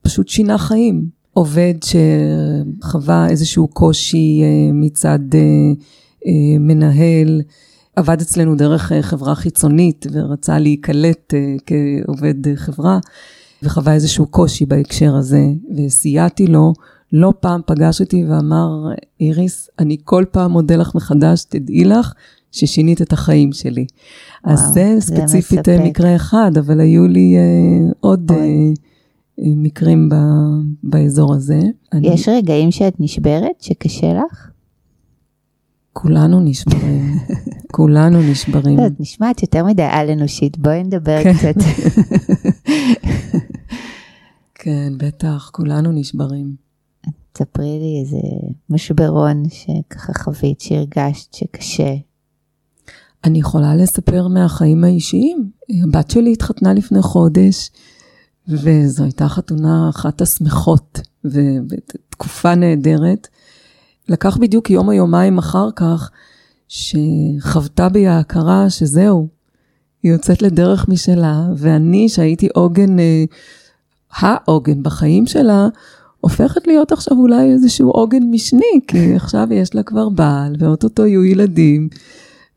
[0.02, 1.22] פשוט שינה חיים.
[1.34, 7.42] עובד שחווה איזשהו קושי אה, מצד אה, מנהל,
[7.96, 11.34] עבד אצלנו דרך חברה חיצונית ורצה להיקלט
[11.66, 12.98] כעובד חברה,
[13.62, 15.46] וחווה איזשהו קושי בהקשר הזה,
[15.76, 16.72] וסייעתי לו.
[17.12, 18.88] לא פעם פגש אותי ואמר,
[19.20, 22.12] איריס, אני כל פעם מודה לך מחדש, תדעי לך
[22.52, 23.86] ששינית את החיים שלי.
[24.44, 25.86] אז וואו, זה זה ספציפית אה, מספק.
[25.88, 28.32] מקרה אחד, אבל היו לי אה, עוד.
[28.32, 28.36] אה,
[29.38, 30.14] אה, מקרים ב,
[30.82, 31.60] באזור הזה.
[31.92, 34.50] אני, יש רגעים שאת נשברת, שקשה לך?
[35.92, 37.18] כולנו נשברים,
[37.76, 38.78] כולנו נשברים.
[38.78, 41.32] לא, את נשמעת יותר מדי על אנושית, בואי נדבר כן.
[41.34, 41.54] קצת.
[44.54, 46.61] כן, בטח, כולנו נשברים.
[47.32, 48.18] תספרי לי איזה
[48.70, 51.94] משברון שככה חווית, שהרגשת שקשה.
[53.24, 55.50] אני יכולה לספר מהחיים האישיים.
[55.82, 57.70] הבת שלי התחתנה לפני חודש,
[58.48, 63.28] וזו הייתה חתונה אחת השמחות, ותקופה נהדרת.
[64.08, 66.10] לקח בדיוק יום או יומיים אחר כך,
[66.68, 69.28] שחוותה בי ההכרה שזהו,
[70.02, 73.24] היא יוצאת לדרך משלה, ואני, שהייתי עוגן, אה,
[74.12, 75.68] העוגן בחיים שלה,
[76.22, 81.24] הופכת להיות עכשיו אולי איזשהו עוגן משני, כי עכשיו יש לה כבר בעל, ואו-טו-טו יהיו
[81.24, 81.88] ילדים,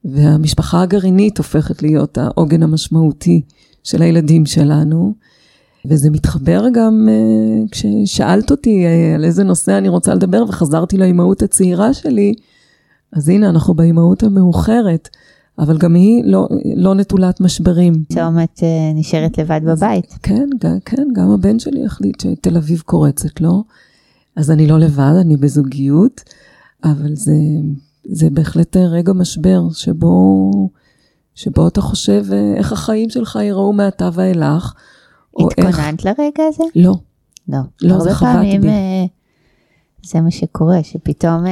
[0.05, 3.41] והמשפחה הגרעינית הופכת להיות העוגן המשמעותי
[3.83, 5.13] של הילדים שלנו.
[5.85, 11.41] וזה מתחבר גם אה, כששאלת אותי אה, על איזה נושא אני רוצה לדבר וחזרתי לאימהות
[11.41, 12.33] הצעירה שלי,
[13.13, 15.09] אז הנה אנחנו באימהות המאוחרת,
[15.59, 18.03] אבל גם היא לא, לא נטולת משברים.
[18.43, 20.17] את אה, נשארת לבד בבית.
[20.23, 23.63] כן, גם, כן, גם הבן שלי החליט שתל אביב קורצת לו,
[24.35, 26.21] אז אני לא לבד, אני בזוגיות,
[26.83, 27.35] אבל זה,
[28.03, 30.51] זה בהחלט רגע משבר שבו,
[31.35, 34.73] שבו אתה חושב אה, איך החיים שלך ייראו מעתה ואילך.
[35.37, 35.75] או איך...
[35.75, 36.63] התכוננת לרגע הזה?
[36.75, 36.93] לא,
[37.47, 37.59] לא.
[37.81, 38.67] לא, זה הרבה חבט פעמים בי.
[38.67, 39.05] אה,
[40.03, 41.45] זה מה שקורה, שפתאום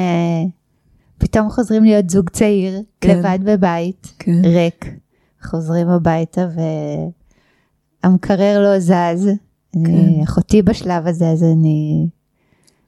[1.23, 3.17] פתאום חוזרים להיות זוג צעיר, כן.
[3.17, 4.85] לבד בבית, כן, ריק,
[5.43, 6.47] חוזרים הביתה
[8.03, 9.29] והמקרר לא זז.
[9.75, 12.07] אני- אחותי בשלב הזה, אז אני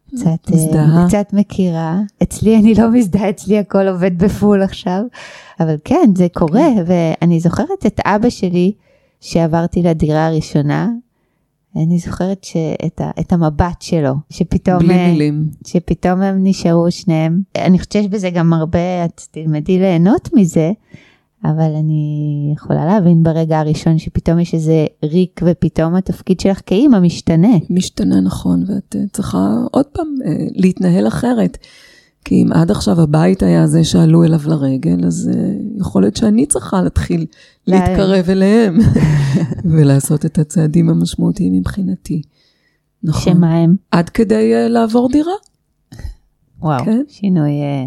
[0.07, 1.05] קצת, אה, מזדהה.
[1.07, 1.99] קצת מכירה.
[2.23, 5.01] אצלי אני לא מזדהה, אצלי הכל עובד בפול עכשיו.
[5.59, 8.71] אבל כן, זה קורה, ואני זוכרת את אבא שלי,
[9.21, 10.89] שעברתי לדירה הראשונה,
[11.75, 15.49] אני זוכרת שאת ה, את המבט שלו, שפתאום, בלי אה, מילים.
[15.67, 17.41] שפתאום הם נשארו שניהם.
[17.55, 20.71] אני חושבת שיש בזה גם הרבה, את תלמדי ליהנות מזה,
[21.43, 27.57] אבל אני יכולה להבין ברגע הראשון שפתאום יש איזה ריק ופתאום התפקיד שלך כאימא משתנה.
[27.69, 31.57] משתנה נכון, ואת אה, צריכה עוד פעם אה, להתנהל אחרת.
[32.25, 36.45] כי אם עד עכשיו הבית היה זה שעלו אליו לרגל, אז אה, יכול להיות שאני
[36.45, 37.25] צריכה להתחיל
[37.67, 38.77] לה- להתקרב אליהם
[39.71, 42.21] ולעשות את הצעדים המשמעותיים מבחינתי.
[43.03, 43.33] נכון.
[43.33, 43.75] שמה הם?
[43.91, 45.33] עד כדי אה, לעבור דירה,
[46.59, 47.01] וואו, כן.
[47.07, 47.85] שינוי, אה,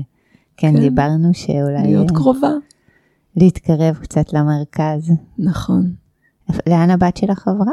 [0.57, 0.81] כן, כן.
[0.81, 2.51] דיברנו שאולי להיות קרובה.
[3.37, 5.13] להתקרב קצת למרכז.
[5.39, 5.93] נכון.
[6.69, 7.73] לאן הבת שלך עברה?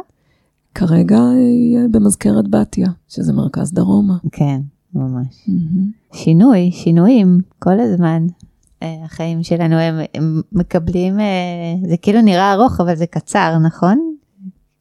[0.75, 4.17] כרגע היא במזכרת בתיה, שזה מרכז דרומה.
[4.31, 4.61] כן,
[4.95, 5.43] ממש.
[5.47, 5.91] מהמם.
[6.13, 8.27] שינוי, שינויים, כל הזמן.
[8.83, 14.15] אה, החיים שלנו הם, הם מקבלים, אה, זה כאילו נראה ארוך, אבל זה קצר, נכון?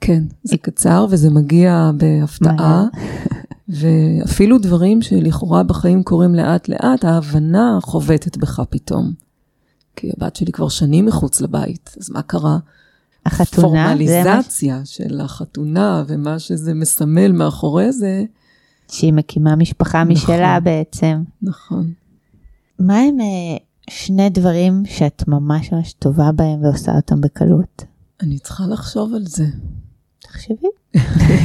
[0.01, 2.85] כן, זה קצר וזה מגיע בהפתעה,
[3.79, 9.13] ואפילו דברים שלכאורה בחיים קורים לאט לאט, ההבנה חובטת בך פתאום.
[9.97, 12.59] כי הבת שלי כבר שנים מחוץ לבית, אז מה קרה?
[13.27, 18.25] החתונה, פורמליזציה של החתונה ומה שזה מסמל מאחורי זה.
[18.91, 21.23] שהיא מקימה משפחה נכון, משלה בעצם.
[21.43, 21.93] נכון.
[22.79, 23.57] מה הם אה,
[23.91, 27.85] שני דברים שאת ממש ממש טובה בהם ועושה אותם בקלות?
[28.23, 29.47] אני צריכה לחשוב על זה.
[30.19, 30.69] תחשבי,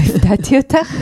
[0.09, 0.95] הפתעתי אותך.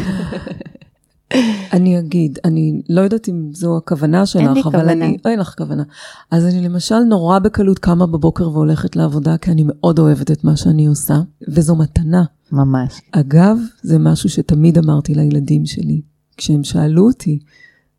[1.74, 4.92] אני אגיד, אני לא יודעת אם זו הכוונה שלך, אין לי אבל כוונה.
[4.92, 5.84] אני, אין לך כוונה.
[6.32, 10.58] אז אני למשל נורא בקלות קמה בבוקר והולכת לעבודה, כי אני מאוד אוהבת את מה
[10.58, 12.24] שאני עושה, וזו מתנה.
[12.52, 13.02] ממש.
[13.12, 16.02] אגב, זה משהו שתמיד אמרתי לילדים שלי,
[16.38, 17.40] כשהם שאלו אותי,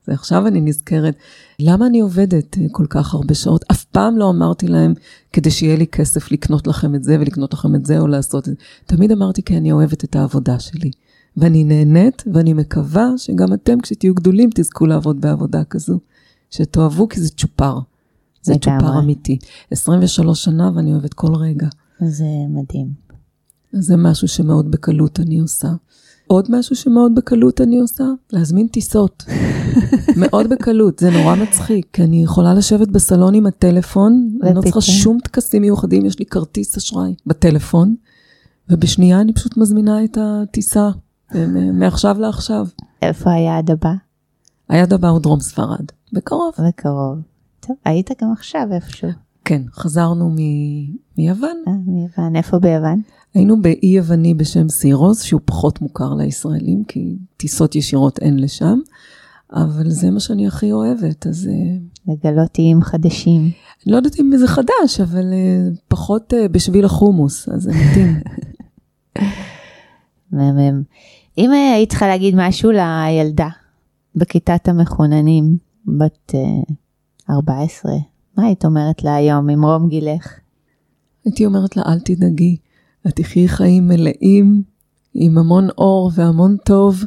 [0.08, 1.14] ועכשיו אני נזכרת,
[1.60, 3.64] למה אני עובדת אה, כל כך הרבה שעות?
[3.70, 4.94] אף פעם לא אמרתי להם,
[5.32, 8.54] כדי שיהיה לי כסף לקנות לכם את זה ולקנות לכם את זה או לעשות את
[8.54, 8.60] זה.
[8.86, 10.90] תמיד אמרתי, כי אני אוהבת את העבודה שלי.
[11.36, 15.98] ואני נהנית, ואני מקווה שגם אתם, כשתהיו גדולים, תזכו לעבוד בעבודה כזו.
[16.50, 17.78] שתאהבו, כי זה צ'ופר.
[18.42, 19.38] זה צ'ופר אמיתי.
[19.70, 21.68] 23 שנה ואני אוהבת כל רגע.
[22.00, 22.88] זה מדהים.
[23.72, 25.68] זה משהו שמאוד בקלות אני עושה.
[26.28, 29.24] עוד משהו שמאוד בקלות אני עושה, להזמין טיסות.
[30.20, 34.80] מאוד בקלות, זה נורא מצחיק, כי אני יכולה לשבת בסלון עם הטלפון, אני לא צריכה
[34.80, 37.94] שום טקסים מיוחדים, יש לי כרטיס אשראי בטלפון,
[38.68, 40.90] ובשנייה אני פשוט מזמינה את הטיסה,
[41.72, 42.66] מעכשיו לעכשיו.
[43.02, 43.92] איפה היעד הבא?
[44.68, 46.54] היעד הבא הוא דרום ספרד, בקרוב.
[46.68, 47.18] בקרוב.
[47.60, 49.08] טוב, היית גם עכשיו איפשהו.
[49.48, 51.62] כן, חזרנו מ- מיוון.
[51.68, 53.02] אה, מיוון, איפה ביוון?
[53.34, 58.78] היינו באי יווני בשם סירוס, שהוא פחות מוכר לישראלים, כי טיסות ישירות אין לשם,
[59.52, 61.48] אבל זה מה שאני הכי אוהבת, אז...
[61.48, 63.50] אה, לגלות איים חדשים.
[63.86, 68.20] לא יודעת אם זה חדש, אבל uh, פחות בשביל החומוס, אז זה מתאים.
[70.32, 70.82] מהמם.
[71.38, 73.48] אם היית צריכה להגיד משהו לילדה
[74.14, 75.56] בכיתת המחוננים,
[75.86, 76.72] בת uh,
[77.30, 77.92] 14,
[78.38, 80.34] מה היית אומרת לה היום, ממרום גילך?
[81.24, 82.56] הייתי אומרת לה, אל תדאגי,
[83.06, 84.62] את תחי חיים מלאים,
[85.14, 87.04] עם המון אור והמון טוב,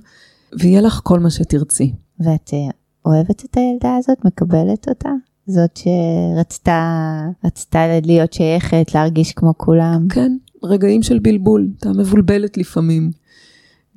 [0.60, 1.94] ויהיה לך כל מה שתרצי.
[2.20, 2.60] ואת אה,
[3.06, 4.26] אוהבת את הילדה הזאת?
[4.26, 5.10] מקבלת אותה?
[5.48, 10.08] זאת שרצתה רצתה להיות שייכת, להרגיש כמו כולם?
[10.10, 13.12] כן, רגעים של בלבול, אתה מבולבלת לפעמים.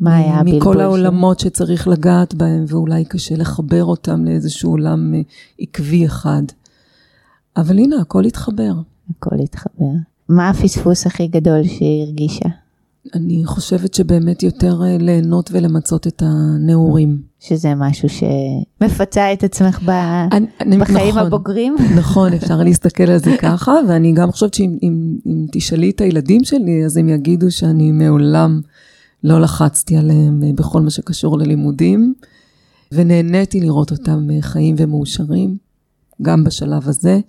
[0.00, 0.58] מה היה הבלבול?
[0.58, 1.40] מכל העולמות.
[1.40, 5.20] שצריך לגעת בהם, ואולי קשה לחבר אותם לאיזשהו עולם אה,
[5.58, 6.42] עקבי אחד.
[7.56, 8.72] אבל הנה, הכל התחבר.
[9.10, 9.90] הכל התחבר.
[10.28, 12.48] מה הפספוס הכי גדול שהיא הרגישה?
[13.14, 17.22] אני חושבת שבאמת יותר אה, ליהנות ולמצות את הנעורים.
[17.40, 19.90] שזה משהו שמפצה את עצמך ב...
[20.32, 21.76] אני, אני, בחיים נכון, הבוגרים.
[21.98, 26.44] נכון, אפשר להסתכל על זה ככה, ואני גם חושבת שאם אם, אם תשאלי את הילדים
[26.44, 28.60] שלי, אז הם יגידו שאני מעולם
[29.24, 32.14] לא לחצתי עליהם אה, בכל מה שקשור ללימודים,
[32.92, 35.56] ונהניתי לראות אותם אה, חיים ומאושרים,
[36.22, 37.20] גם בשלב הזה.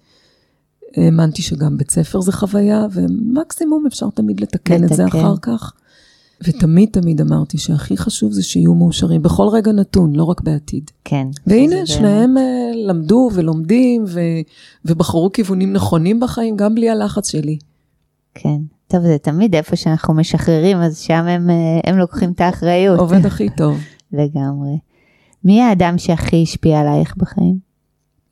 [0.97, 4.85] האמנתי שגם בית ספר זה חוויה, ומקסימום אפשר תמיד לתקן, לתקן.
[4.85, 5.73] את זה אחר כך.
[6.43, 10.91] ותמיד תמיד אמרתי שהכי חשוב זה שיהיו מאושרים בכל רגע נתון, לא רק בעתיד.
[11.03, 11.27] כן.
[11.47, 12.39] והנה, שניהם זה...
[12.39, 14.19] אה, למדו ולומדים ו...
[14.85, 17.57] ובחרו כיוונים נכונים בחיים, גם בלי הלחץ שלי.
[18.33, 18.57] כן.
[18.87, 22.99] טוב, זה תמיד איפה שאנחנו משחררים, אז שם הם, אה, הם לוקחים את האחריות.
[22.99, 23.77] עובד הכי טוב.
[24.11, 24.77] לגמרי.
[25.43, 27.57] מי האדם שהכי השפיע עלייך בחיים?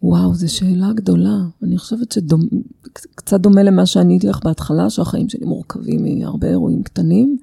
[0.04, 1.38] וואו, זו שאלה גדולה.
[1.64, 7.38] אני חושבת שקצת דומה למה שעניתי לך בהתחלה, שהחיים שלי מורכבים מהרבה אירועים קטנים.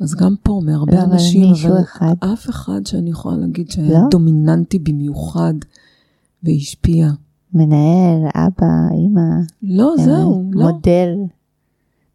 [0.00, 2.14] אז גם פה, מהרבה לא, אנשים, אבל אחד.
[2.32, 4.08] אף אחד שאני יכולה להגיד שהיה לא?
[4.10, 5.54] דומיננטי במיוחד
[6.42, 7.10] והשפיע.
[7.54, 9.30] מנהל, אבא, אימא.
[9.62, 10.70] לא, אה, זהו, לא.
[10.70, 11.08] מודל.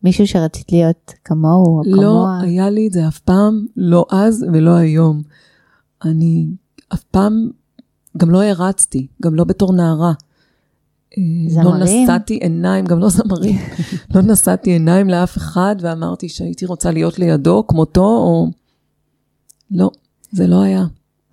[0.04, 2.40] מישהו שרצית להיות כמוהו או לא, כמוה.
[2.42, 5.22] לא, היה לי את זה אף פעם, לא אז ולא היום.
[6.06, 6.48] אני
[6.94, 7.50] אף פעם
[8.18, 10.14] גם לא הרצתי, גם לא בתור נערה.
[11.18, 11.80] אה, זמרים?
[11.80, 13.56] לא נשאתי עיניים, גם לא זמרים,
[14.16, 18.48] לא נשאתי עיניים לאף אחד ואמרתי שהייתי רוצה להיות לידו, כמותו, או...
[19.72, 19.90] לא,
[20.32, 20.86] זה לא היה.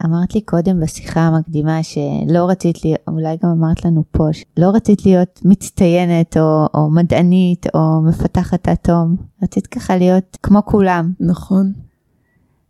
[0.04, 5.06] אמרת לי קודם בשיחה המקדימה שלא רצית להיות, אולי גם אמרת לנו פה, שלא רצית
[5.06, 11.12] להיות מצטיינת או, או מדענית או מפתחת אטום, רצית ככה להיות כמו כולם.
[11.20, 11.72] נכון.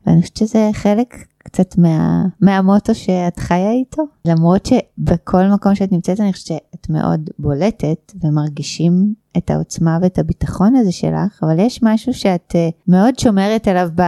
[0.06, 4.02] ואני חושבת שזה חלק קצת מה, מהמוטו שאת חיה איתו.
[4.24, 10.74] למרות שבכל מקום שאת נמצאת אני חושבת שאת מאוד בולטת ומרגישים את העוצמה ואת הביטחון
[10.74, 14.02] הזה שלך, אבל יש משהו שאת אה, מאוד שומרת עליו ב,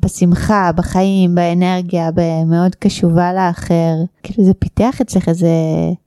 [0.00, 2.10] בשמחה, בחיים, באנרגיה,
[2.46, 3.94] מאוד קשובה לאחר.
[4.22, 5.48] כאילו זה פיתח אצלך איזה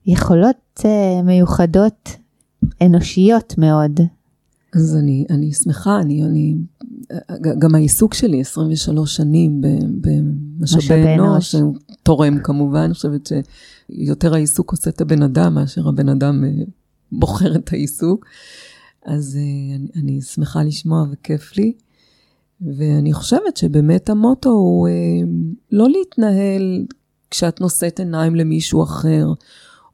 [0.06, 2.16] יכולות אה, מיוחדות,
[2.82, 4.00] אנושיות מאוד.
[4.74, 6.54] אז אני, אני שמחה, אני, אני
[7.58, 11.54] גם העיסוק שלי 23 שנים במשאבי משאבי אנוש,
[12.02, 16.50] תורם כמובן, אני חושבת שיותר העיסוק עושה את הבן אדם מאשר הבן אדם אה,
[17.12, 18.26] בוחר את העיסוק.
[19.06, 21.72] אז אה, אני, אני שמחה לשמוע וכיף לי.
[22.60, 24.92] ואני חושבת שבאמת המוטו הוא אה,
[25.72, 26.84] לא להתנהל
[27.30, 29.26] כשאת נושאת עיניים למישהו אחר,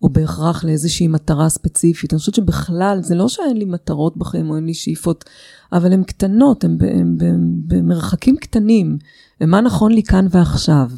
[0.02, 2.12] או בהכרח לאיזושהי מטרה ספציפית.
[2.12, 5.24] אני חושבת שבכלל, זה לא שאין לי מטרות בחיים או אין לי שאיפות,
[5.72, 6.76] אבל הן קטנות, הן
[7.66, 8.98] במרחקים קטנים.
[9.40, 10.90] הן מה נכון לי כאן ועכשיו.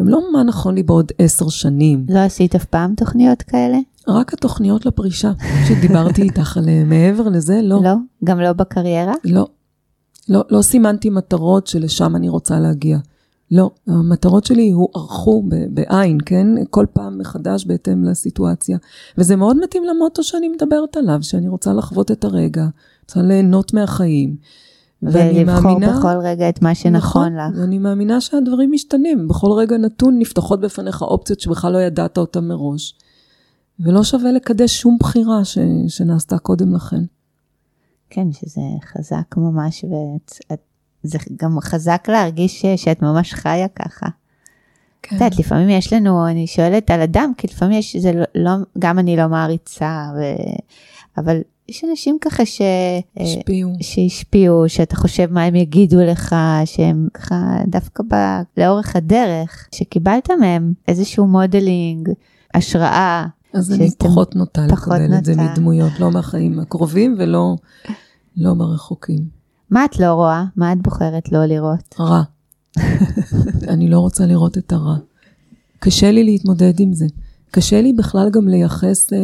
[0.00, 2.06] הן לא מה נכון לי בעוד עשר שנים.
[2.08, 3.78] לא עשית אף פעם תוכניות כאלה?
[4.08, 5.32] רק התוכניות לפרישה,
[5.68, 6.88] שדיברתי איתך עליהן.
[6.88, 7.82] מעבר לזה, לא.
[7.82, 7.94] לא?
[8.24, 9.14] גם לא בקריירה?
[9.24, 9.46] לא.
[10.28, 12.98] לא, לא סימנתי מטרות שלשם אני רוצה להגיע.
[13.50, 16.46] לא, המטרות שלי הוארכו בעין, כן?
[16.70, 18.78] כל פעם מחדש בהתאם לסיטואציה.
[19.18, 22.66] וזה מאוד מתאים למוטו שאני מדברת עליו, שאני רוצה לחוות את הרגע,
[23.02, 24.36] רוצה ליהנות מהחיים.
[25.02, 27.60] ולבחור מאמינה, בכל רגע את מה שנכון נכון, לך.
[27.60, 29.28] ואני מאמינה שהדברים משתנים.
[29.28, 32.94] בכל רגע נתון נפתחות בפניך אופציות שבכלל לא ידעת אותן מראש.
[33.80, 35.58] ולא שווה לקדש שום בחירה ש,
[35.88, 37.04] שנעשתה קודם לכן.
[38.10, 38.60] כן, שזה
[38.92, 39.84] חזק ממש,
[41.08, 44.06] וזה גם חזק להרגיש ש, שאת ממש חיה ככה.
[45.02, 45.16] כן.
[45.16, 48.50] את יודעת, לפעמים יש לנו, אני שואלת על אדם, כי לפעמים יש, זה לא, לא
[48.78, 50.22] גם אני לא מעריצה, ו,
[51.18, 52.62] אבל יש אנשים ככה ש...
[53.16, 53.72] השפיעו.
[53.80, 58.14] שהשפיעו, שאתה חושב מה הם יגידו לך, שהם ככה דווקא ב...
[58.56, 62.08] לאורך הדרך, שקיבלת מהם איזשהו modeling,
[62.54, 63.26] השראה.
[63.54, 65.14] אז אני פחות נוטה לקבל.
[65.18, 67.56] את זה מדמויות, לא מהחיים הקרובים ולא
[68.36, 69.37] לא ברחוקים.
[69.70, 70.44] מה את לא רואה?
[70.56, 71.94] מה את בוחרת לא לראות?
[72.00, 72.22] רע.
[73.72, 74.96] אני לא רוצה לראות את הרע.
[75.78, 77.06] קשה לי להתמודד עם זה.
[77.50, 79.18] קשה לי בכלל גם לייחס אה,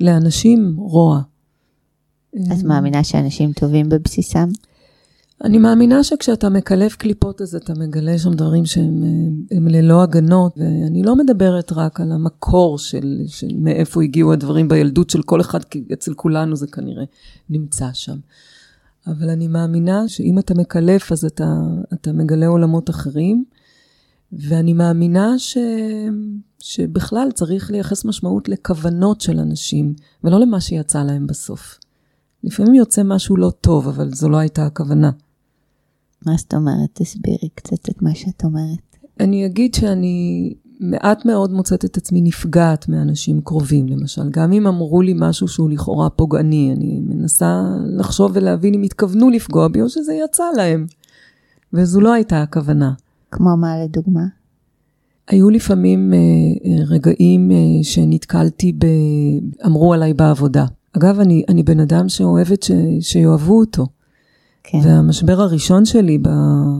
[0.00, 1.20] לאנשים רוע.
[2.36, 4.48] את מאמינה שאנשים טובים בבסיסם?
[5.44, 11.16] אני מאמינה שכשאתה מקלף קליפות אז אתה מגלה שם דברים שהם ללא הגנות, ואני לא
[11.16, 16.14] מדברת רק על המקור של, של מאיפה הגיעו הדברים בילדות של כל אחד, כי אצל
[16.14, 17.04] כולנו זה כנראה
[17.50, 18.16] נמצא שם.
[19.06, 21.54] אבל אני מאמינה שאם אתה מקלף אז אתה,
[21.92, 23.44] אתה מגלה עולמות אחרים,
[24.32, 25.58] ואני מאמינה ש,
[26.58, 31.78] שבכלל צריך לייחס משמעות לכוונות של אנשים, ולא למה שיצא להם בסוף.
[32.44, 35.10] לפעמים יוצא משהו לא טוב, אבל זו לא הייתה הכוונה.
[36.26, 36.90] מה זאת אומרת?
[36.92, 38.96] תסבירי קצת את מה שאת אומרת.
[39.20, 44.30] אני אגיד שאני מעט מאוד מוצאת את עצמי נפגעת מאנשים קרובים, למשל.
[44.30, 49.68] גם אם אמרו לי משהו שהוא לכאורה פוגעני, אני מנסה לחשוב ולהבין אם התכוונו לפגוע
[49.68, 50.86] בי או שזה יצא להם.
[51.72, 52.92] וזו לא הייתה הכוונה.
[53.30, 54.24] כמו מה לדוגמה?
[55.28, 56.18] היו לפעמים אה,
[56.86, 58.86] רגעים אה, שנתקלתי ב...
[59.66, 60.66] אמרו עליי בעבודה.
[60.96, 63.86] אגב, אני, אני בן אדם שאוהבת ש, שיאהבו אותו.
[64.64, 64.78] כן.
[64.84, 66.28] והמשבר הראשון שלי ב,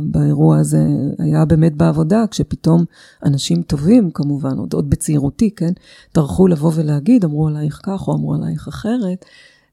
[0.04, 0.86] באירוע הזה
[1.18, 2.84] היה באמת בעבודה, כשפתאום
[3.24, 5.72] אנשים טובים, כמובן, עוד, עוד בצעירותי, כן,
[6.12, 9.24] טרחו לבוא ולהגיד, אמרו עלייך כך או אמרו עלייך אחרת,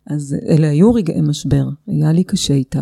[0.09, 2.81] אז אלה היו רגעי משבר, היה לי קשה איתם.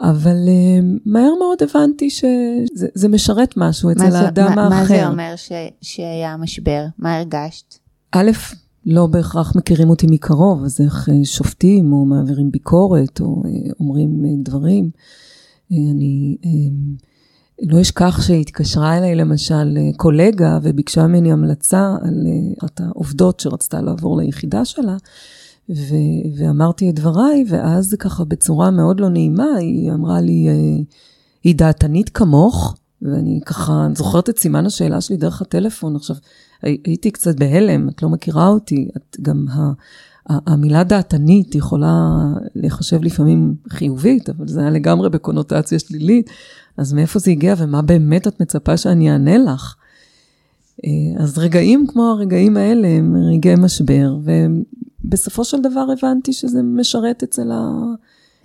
[0.00, 4.78] אבל uh, מהר מאוד הבנתי שזה משרת משהו אצל זה, האדם מה, האחר.
[4.78, 6.84] מה זה אומר ש, שהיה משבר?
[6.98, 7.78] מה הרגשת?
[8.12, 8.30] א',
[8.86, 14.24] לא בהכרח מכירים אותי מקרוב, אז איך אה, שופטים או מעבירים ביקורת או אה, אומרים
[14.24, 14.90] אה, דברים.
[15.70, 16.36] אני
[17.62, 22.26] לא אשכח שהתקשרה אליי למשל קולגה וביקשה ממני המלצה על
[22.58, 24.96] אחת העובדות שרצתה לעבור ליחידה שלה,
[25.70, 30.48] ו- ואמרתי את דבריי, ואז ככה בצורה מאוד לא נעימה, היא אמרה לי,
[31.44, 32.76] היא דעתנית כמוך?
[33.02, 35.96] ואני ככה זוכרת את סימן השאלה שלי דרך הטלפון.
[35.96, 36.16] עכשיו,
[36.64, 39.72] הייתי קצת בהלם, את לא מכירה אותי, את גם ה...
[40.26, 42.18] המילה דעתנית יכולה
[42.54, 46.30] להיחשב לפעמים חיובית, אבל זה היה לגמרי בקונוטציה שלילית,
[46.76, 49.74] אז מאיפה זה הגיע ומה באמת את מצפה שאני אענה לך?
[50.84, 54.16] אה, אז רגעים כמו הרגעים האלה הם רגעי משבר,
[55.04, 57.70] ובסופו של דבר הבנתי שזה משרת אצל, ה...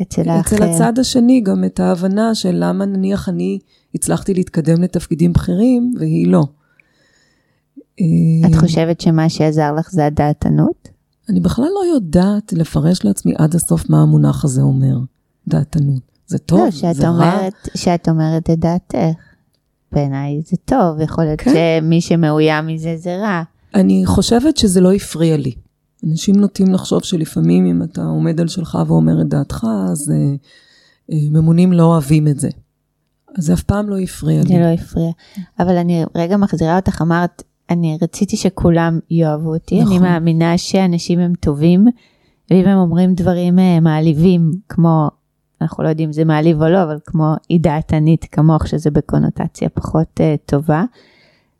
[0.01, 3.59] אצל, אצל הצד השני גם את ההבנה של למה נניח אני
[3.95, 6.43] הצלחתי להתקדם לתפקידים בכירים והיא לא.
[8.45, 10.89] את חושבת שמה שעזר לך זה הדעתנות?
[11.29, 14.97] אני בכלל לא יודעת לפרש לעצמי עד הסוף מה המונח הזה אומר,
[15.47, 16.01] דעתנות.
[16.27, 17.71] זה טוב, לא, שאת זה אומרת, רע.
[17.75, 19.19] שאת אומרת את דעתך.
[19.91, 21.79] בעיניי זה טוב, יכול להיות כן.
[21.81, 23.43] שמי שמאוים מזה זה רע.
[23.75, 25.51] אני חושבת שזה לא הפריע לי.
[26.07, 30.35] אנשים נוטים לחשוב שלפעמים אם אתה עומד על שלך ואומר את דעתך, אז אה,
[31.11, 32.49] אה, ממונים לא אוהבים את זה.
[33.37, 34.47] אז זה אף פעם לא הפריע לי.
[34.47, 35.11] זה לא הפריע.
[35.59, 39.91] אבל אני רגע מחזירה אותך, אמרת, אני רציתי שכולם יאהבו אותי, נכון.
[39.91, 41.85] אני מאמינה שאנשים הם טובים,
[42.51, 45.09] ואם הם אומרים דברים uh, מעליבים, כמו
[45.61, 49.69] אנחנו לא יודעים אם זה מעליב או לא, אבל כמו היא דעתנית כמוך, שזה בקונוטציה
[49.69, 50.83] פחות uh, טובה.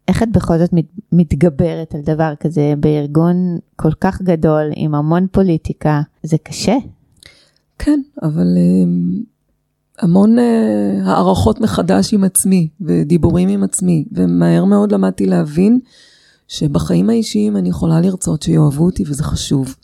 [0.08, 5.28] איך את בכל זאת מת, מתגברת על דבר כזה בארגון כל כך גדול, עם המון
[5.32, 6.76] פוליטיקה, זה קשה.
[7.80, 9.24] כן, אבל um,
[10.00, 10.42] המון uh,
[11.04, 15.80] הערכות מחדש עם עצמי, ודיבורים עם עצמי, ומהר מאוד למדתי להבין
[16.48, 19.76] שבחיים האישיים אני יכולה לרצות שיאהבו אותי וזה חשוב.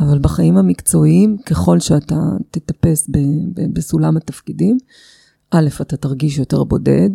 [0.00, 3.18] אבל בחיים המקצועיים, ככל שאתה תטפס ב,
[3.54, 4.78] ב, בסולם התפקידים,
[5.50, 7.10] א', אתה תרגיש יותר בודד,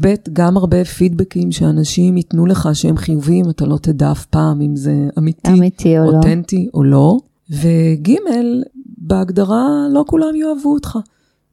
[0.00, 4.76] ב', גם הרבה פידבקים שאנשים ייתנו לך שהם חיוביים, אתה לא תדע אף פעם אם
[4.76, 6.16] זה אמיתי, אמיתי או לא.
[6.16, 7.18] אותנטי או לא.
[7.52, 8.14] וג',
[8.98, 10.98] בהגדרה לא כולם יאהבו אותך,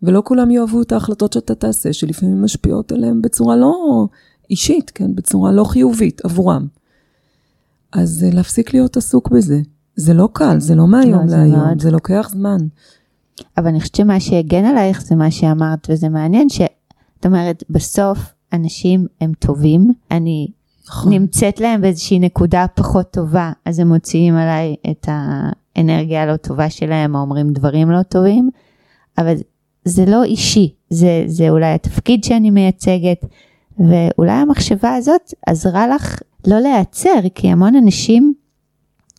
[0.03, 4.07] ולא כולם יאהבו את ההחלטות שאתה תעשה, שלפעמים משפיעות עליהם בצורה לא
[4.49, 6.67] אישית, כן, בצורה לא חיובית עבורם.
[7.91, 9.61] אז אה, להפסיק להיות עסוק בזה.
[9.95, 11.81] זה לא קל, זה לא מהיום לא, זה להיום, מאוד.
[11.81, 12.57] זה לוקח זמן.
[13.57, 18.19] אבל אני חושבת שמה שהגן עלייך זה מה שאמרת, וזה מעניין שאת אומרת, בסוף
[18.53, 20.47] אנשים הם טובים, אני
[20.87, 21.13] נכון.
[21.13, 25.07] נמצאת להם באיזושהי נקודה פחות טובה, אז הם מוציאים עליי את
[25.79, 28.49] האנרגיה הלא טובה שלהם, או אומרים דברים לא טובים,
[29.17, 29.33] אבל
[29.85, 33.25] זה לא אישי, זה, זה אולי התפקיד שאני מייצגת,
[33.79, 38.33] ואולי המחשבה הזאת עזרה לך לא להיעצר, כי המון אנשים,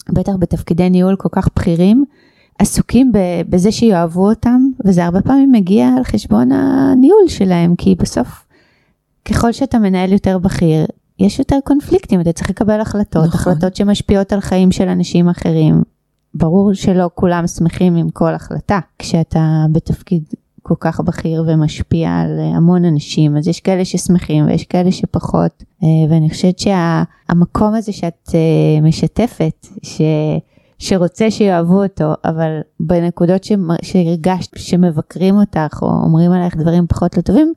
[0.09, 2.05] בטח בתפקידי ניהול כל כך בכירים,
[2.59, 3.13] עסוקים
[3.49, 8.47] בזה שיאהבו אותם, וזה הרבה פעמים מגיע על חשבון הניהול שלהם, כי בסוף,
[9.25, 10.87] ככל שאתה מנהל יותר בכיר,
[11.19, 13.53] יש יותר קונפליקטים, אתה צריך לקבל החלטות, נכון.
[13.53, 15.83] החלטות שמשפיעות על חיים של אנשים אחרים.
[16.35, 18.78] ברור שלא כולם שמחים עם כל החלטה.
[18.99, 20.24] כשאתה בתפקיד
[20.62, 25.64] כל כך בכיר ומשפיע על אה, המון אנשים, אז יש כאלה ששמחים ויש כאלה שפחות.
[25.83, 30.01] אה, ואני חושבת שהמקום הזה שאת אה, משתפת, ש...
[30.78, 33.47] שרוצה שיאהבו אותו, אבל בנקודות
[33.83, 37.53] שהרגשת שמבקרים אותך או אומרים עלייך דברים פחות לא טובים,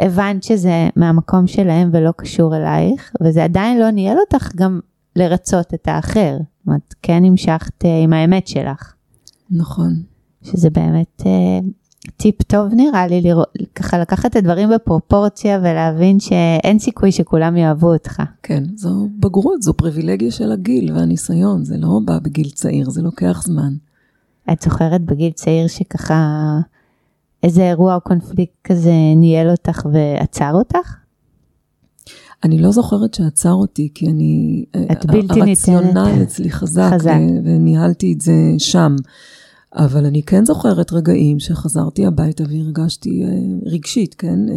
[0.00, 4.80] הבנת שזה מהמקום שלהם ולא קשור אלייך, וזה עדיין לא ניהל אותך גם
[5.16, 6.36] לרצות את האחר.
[6.38, 8.94] זאת אומרת, כן המשכת אה, עם האמת שלך,
[9.50, 10.02] נכון.
[10.42, 11.58] שזה באמת אה,
[12.16, 17.92] טיפ טוב נראה לי, לראות, ככה לקחת את הדברים בפרופורציה ולהבין שאין סיכוי שכולם יאהבו
[17.92, 18.22] אותך.
[18.42, 23.42] כן, זו בגרות, זו פריבילגיה של הגיל והניסיון, זה לא בא בגיל צעיר, זה לוקח
[23.44, 23.74] זמן.
[24.52, 26.58] את זוכרת בגיל צעיר שככה
[27.42, 31.03] איזה אירוע או קונפליקט כזה ניהל אותך ועצר אותך?
[32.44, 34.64] אני לא זוכרת שעצר אותי, כי אני...
[34.92, 36.22] את בלתי הרציונל ניתנת.
[36.22, 37.10] אצלי חזק, חזק.
[37.10, 38.96] ו- וניהלתי את זה שם.
[39.74, 43.28] אבל אני כן זוכרת רגעים שחזרתי הביתה והרגשתי אה,
[43.66, 44.48] רגשית, כן?
[44.48, 44.54] אה,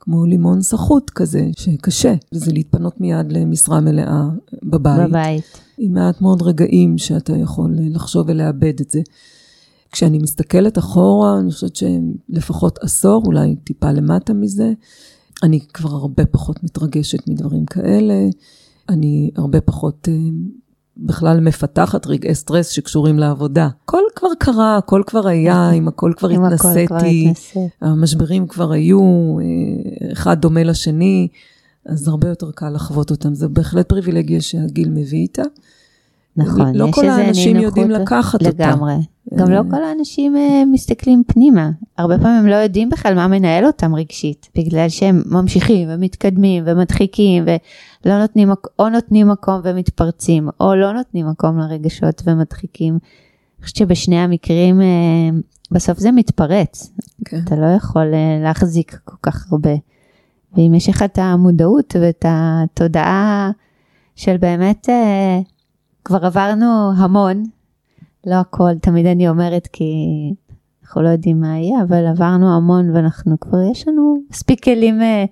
[0.00, 2.14] כמו לימון סחוט כזה, שקשה.
[2.34, 4.28] וזה להתפנות מיד למשרה מלאה
[4.62, 5.08] בבית.
[5.08, 5.60] בבית.
[5.78, 9.00] עם מעט מאוד רגעים שאתה יכול אה, לחשוב ולאבד את זה.
[9.92, 14.72] כשאני מסתכלת אחורה, אני חושבת שלפחות עשור, אולי טיפה למטה מזה,
[15.42, 18.14] אני כבר הרבה פחות מתרגשת מדברים כאלה,
[18.88, 20.14] אני הרבה פחות אה,
[20.96, 23.68] בכלל מפתחת רגעי סטרס שקשורים לעבודה.
[23.84, 27.72] הכל כבר קרה, הכל כבר היה, עם הכל כבר עם הכל כבר התנסיתי, התנסית.
[27.80, 29.00] המשברים כבר היו,
[29.40, 31.28] אה, אחד דומה לשני,
[31.86, 33.34] אז הרבה יותר קל לחוות אותם.
[33.34, 35.42] זה בהחלט פריבילגיה שהגיל מביא איתה.
[36.42, 38.48] נכון, לא יש כל איזה האנשים יודעים לקחת אותה.
[38.48, 38.94] לגמרי.
[39.34, 41.70] גם לא כל האנשים אה, מסתכלים פנימה.
[41.98, 47.44] הרבה פעמים הם לא יודעים בכלל מה מנהל אותם רגשית, בגלל שהם ממשיכים ומתקדמים ומדחיקים
[48.04, 52.92] ולא נותנים, או נותנים מקום ומתפרצים, או לא נותנים מקום לרגשות ומדחיקים.
[52.94, 54.86] אני חושבת שבשני המקרים אה,
[55.70, 56.92] בסוף זה מתפרץ.
[57.24, 57.40] כן.
[57.44, 59.74] אתה לא יכול אה, להחזיק כל כך הרבה.
[60.56, 63.50] ואם יש לך את המודעות ואת התודעה
[64.16, 65.40] של באמת, אה,
[66.10, 67.44] כבר עברנו המון,
[68.26, 69.84] לא הכל, תמיד אני אומרת כי
[70.82, 75.24] אנחנו לא יודעים מה יהיה, אבל עברנו המון ואנחנו כבר, יש לנו מספיק כלים אה,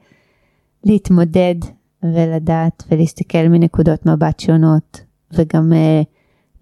[0.84, 1.54] להתמודד
[2.02, 5.00] ולדעת ולהסתכל מנקודות מבט שונות,
[5.32, 6.02] וגם אה,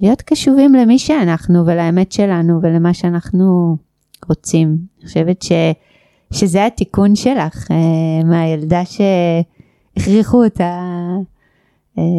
[0.00, 3.76] להיות קשובים למי שאנחנו ולאמת שלנו ולמה שאנחנו
[4.28, 4.76] רוצים.
[4.98, 5.52] אני חושבת ש,
[6.32, 10.82] שזה התיקון שלך אה, מהילדה שהכריחו אותה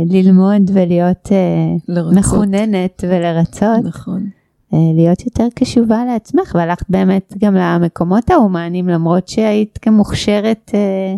[0.09, 2.13] ללמוד ולהיות אה, לרצות.
[2.13, 4.29] מחוננת ולרצות, נכון.
[4.73, 11.15] אה, להיות יותר קשובה לעצמך, והלכת באמת גם למקומות ההומניים, למרות שהיית כמוכשרת, אה,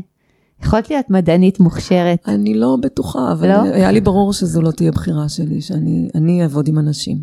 [0.64, 2.20] יכולת להיות מדענית מוכשרת.
[2.28, 3.62] אני לא בטוחה, אבל לא?
[3.62, 7.18] היה לי ברור שזו לא תהיה בחירה שלי, שאני אני אעבוד עם אנשים.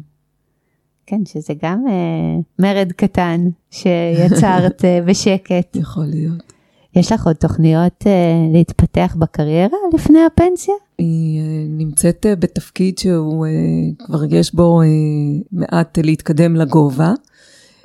[1.06, 5.76] כן, שזה גם אה, מרד קטן שיצרת אה, בשקט.
[5.82, 6.55] יכול להיות.
[6.96, 8.12] יש לך עוד תוכניות אה,
[8.52, 10.74] להתפתח בקריירה לפני הפנסיה?
[10.98, 13.50] היא אה, נמצאת אה, בתפקיד שהוא, אה,
[14.06, 14.86] כבר יש בו אה,
[15.52, 17.12] מעט להתקדם לגובה.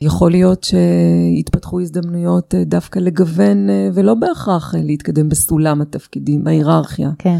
[0.02, 7.12] יכול להיות שיתפתחו הזדמנויות דווקא לגוון ולא בהכרח להתקדם בסולם התפקידים, בהיררכיה.
[7.18, 7.38] כן.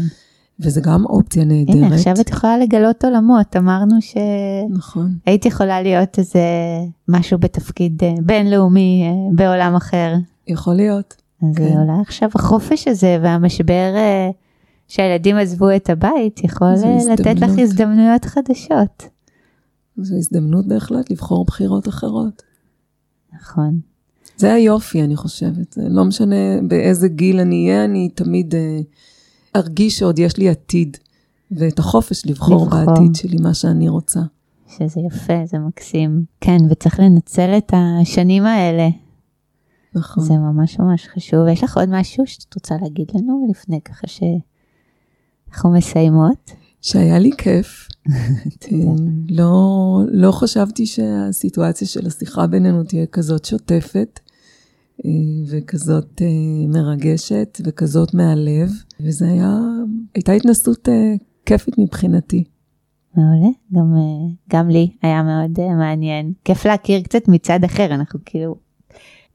[0.60, 1.76] וזה גם אופציה נהדרת.
[1.76, 3.94] הנה, עכשיו את יכולה לגלות עולמות, אמרנו
[4.70, 5.14] נכון.
[5.24, 6.40] שהיית יכולה להיות איזה
[7.08, 9.04] משהו בתפקיד בינלאומי
[9.34, 10.14] בעולם אחר.
[10.48, 11.21] יכול להיות.
[11.42, 11.78] אז כן.
[11.78, 14.30] אולי עכשיו החופש הזה והמשבר אה,
[14.88, 17.58] שהילדים עזבו את הבית יכול אה, לתת לך.
[17.58, 19.08] הזדמנויות חדשות.
[19.96, 22.42] זו הזדמנות בהחלט לבחור בחירות אחרות.
[23.34, 23.80] נכון.
[24.36, 25.78] זה היופי, אני חושבת.
[25.90, 26.36] לא משנה
[26.68, 28.80] באיזה גיל אני אהיה, אני תמיד אה,
[29.56, 30.96] ארגיש שעוד יש לי עתיד,
[31.50, 32.84] ואת החופש לבחור, לבחור.
[32.84, 34.20] בעתיד שלי מה שאני רוצה.
[34.68, 36.24] שזה יפה, זה מקסים.
[36.40, 38.88] כן, וצריך לנצל את השנים האלה,
[39.94, 40.24] נכון.
[40.24, 41.48] זה ממש ממש חשוב.
[41.48, 46.52] יש לך עוד משהו שאת רוצה להגיד לנו לפני ככה שאנחנו מסיימות?
[46.82, 47.88] שהיה לי כיף.
[48.72, 48.78] אה,
[49.28, 54.20] לא, לא חשבתי שהסיטואציה של השיחה בינינו תהיה כזאת שוטפת,
[55.04, 55.10] אה,
[55.50, 56.26] וכזאת אה,
[56.68, 58.70] מרגשת, וכזאת מהלב,
[59.20, 59.58] היה,
[60.14, 61.14] הייתה התנסות אה,
[61.46, 62.44] כיפית מבחינתי.
[63.16, 63.94] מעולה, גם,
[64.50, 66.32] גם לי היה מאוד מעניין.
[66.44, 68.56] כיף להכיר קצת מצד אחר, אנחנו כאילו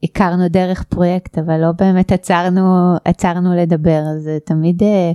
[0.02, 5.12] הכרנו דרך פרויקט, אבל לא באמת עצרנו, עצרנו לדבר, אז זה תמיד אה,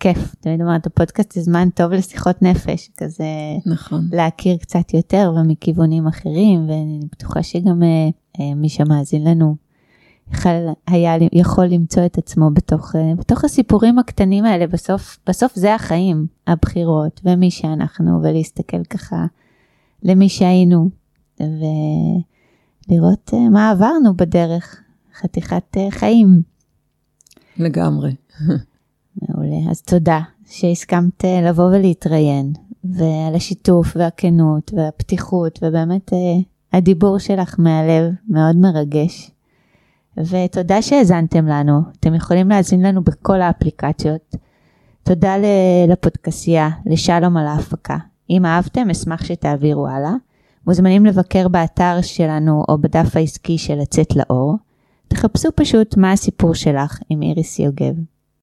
[0.00, 0.34] כיף.
[0.40, 3.24] תמיד אומרת, הפודקאסט זה זמן טוב לשיחות נפש, כזה
[3.66, 4.08] נכון.
[4.12, 8.08] להכיר קצת יותר ומכיוונים אחרים, ואני בטוחה שגם אה,
[8.40, 9.56] אה, מי שמאזין לנו
[10.32, 10.52] יכול,
[10.86, 16.26] היה, יכול למצוא את עצמו בתוך, אה, בתוך הסיפורים הקטנים האלה, בסוף, בסוף זה החיים,
[16.46, 19.26] הבחירות, ומי שאנחנו, ולהסתכל ככה
[20.02, 20.88] למי שהיינו,
[21.40, 22.35] ולראות
[23.34, 24.80] אה, מה עברנו בדרך,
[25.20, 26.42] חתיכת אה, חיים.
[27.56, 28.14] לגמרי.
[29.22, 32.52] מעולה, אז תודה שהסכמת אה, לבוא ולהתראיין,
[32.84, 36.12] ועל השיתוף והכנות והפתיחות, ובאמת
[36.72, 39.30] הדיבור שלך מהלב מאוד מרגש.
[40.16, 44.36] ותודה שהאזנתם לנו, אתם יכולים להאזין לנו בכל האפליקציות.
[45.02, 45.34] תודה
[45.88, 47.96] לפודקסייה, לשלום על ההפקה.
[48.30, 50.14] אם אהבתם, אשמח שתעבירו הלאה.
[50.66, 54.56] מוזמנים לבקר באתר שלנו או בדף העסקי של לצאת לאור.
[55.08, 57.94] תחפשו פשוט מה הסיפור שלך עם איריס יוגב.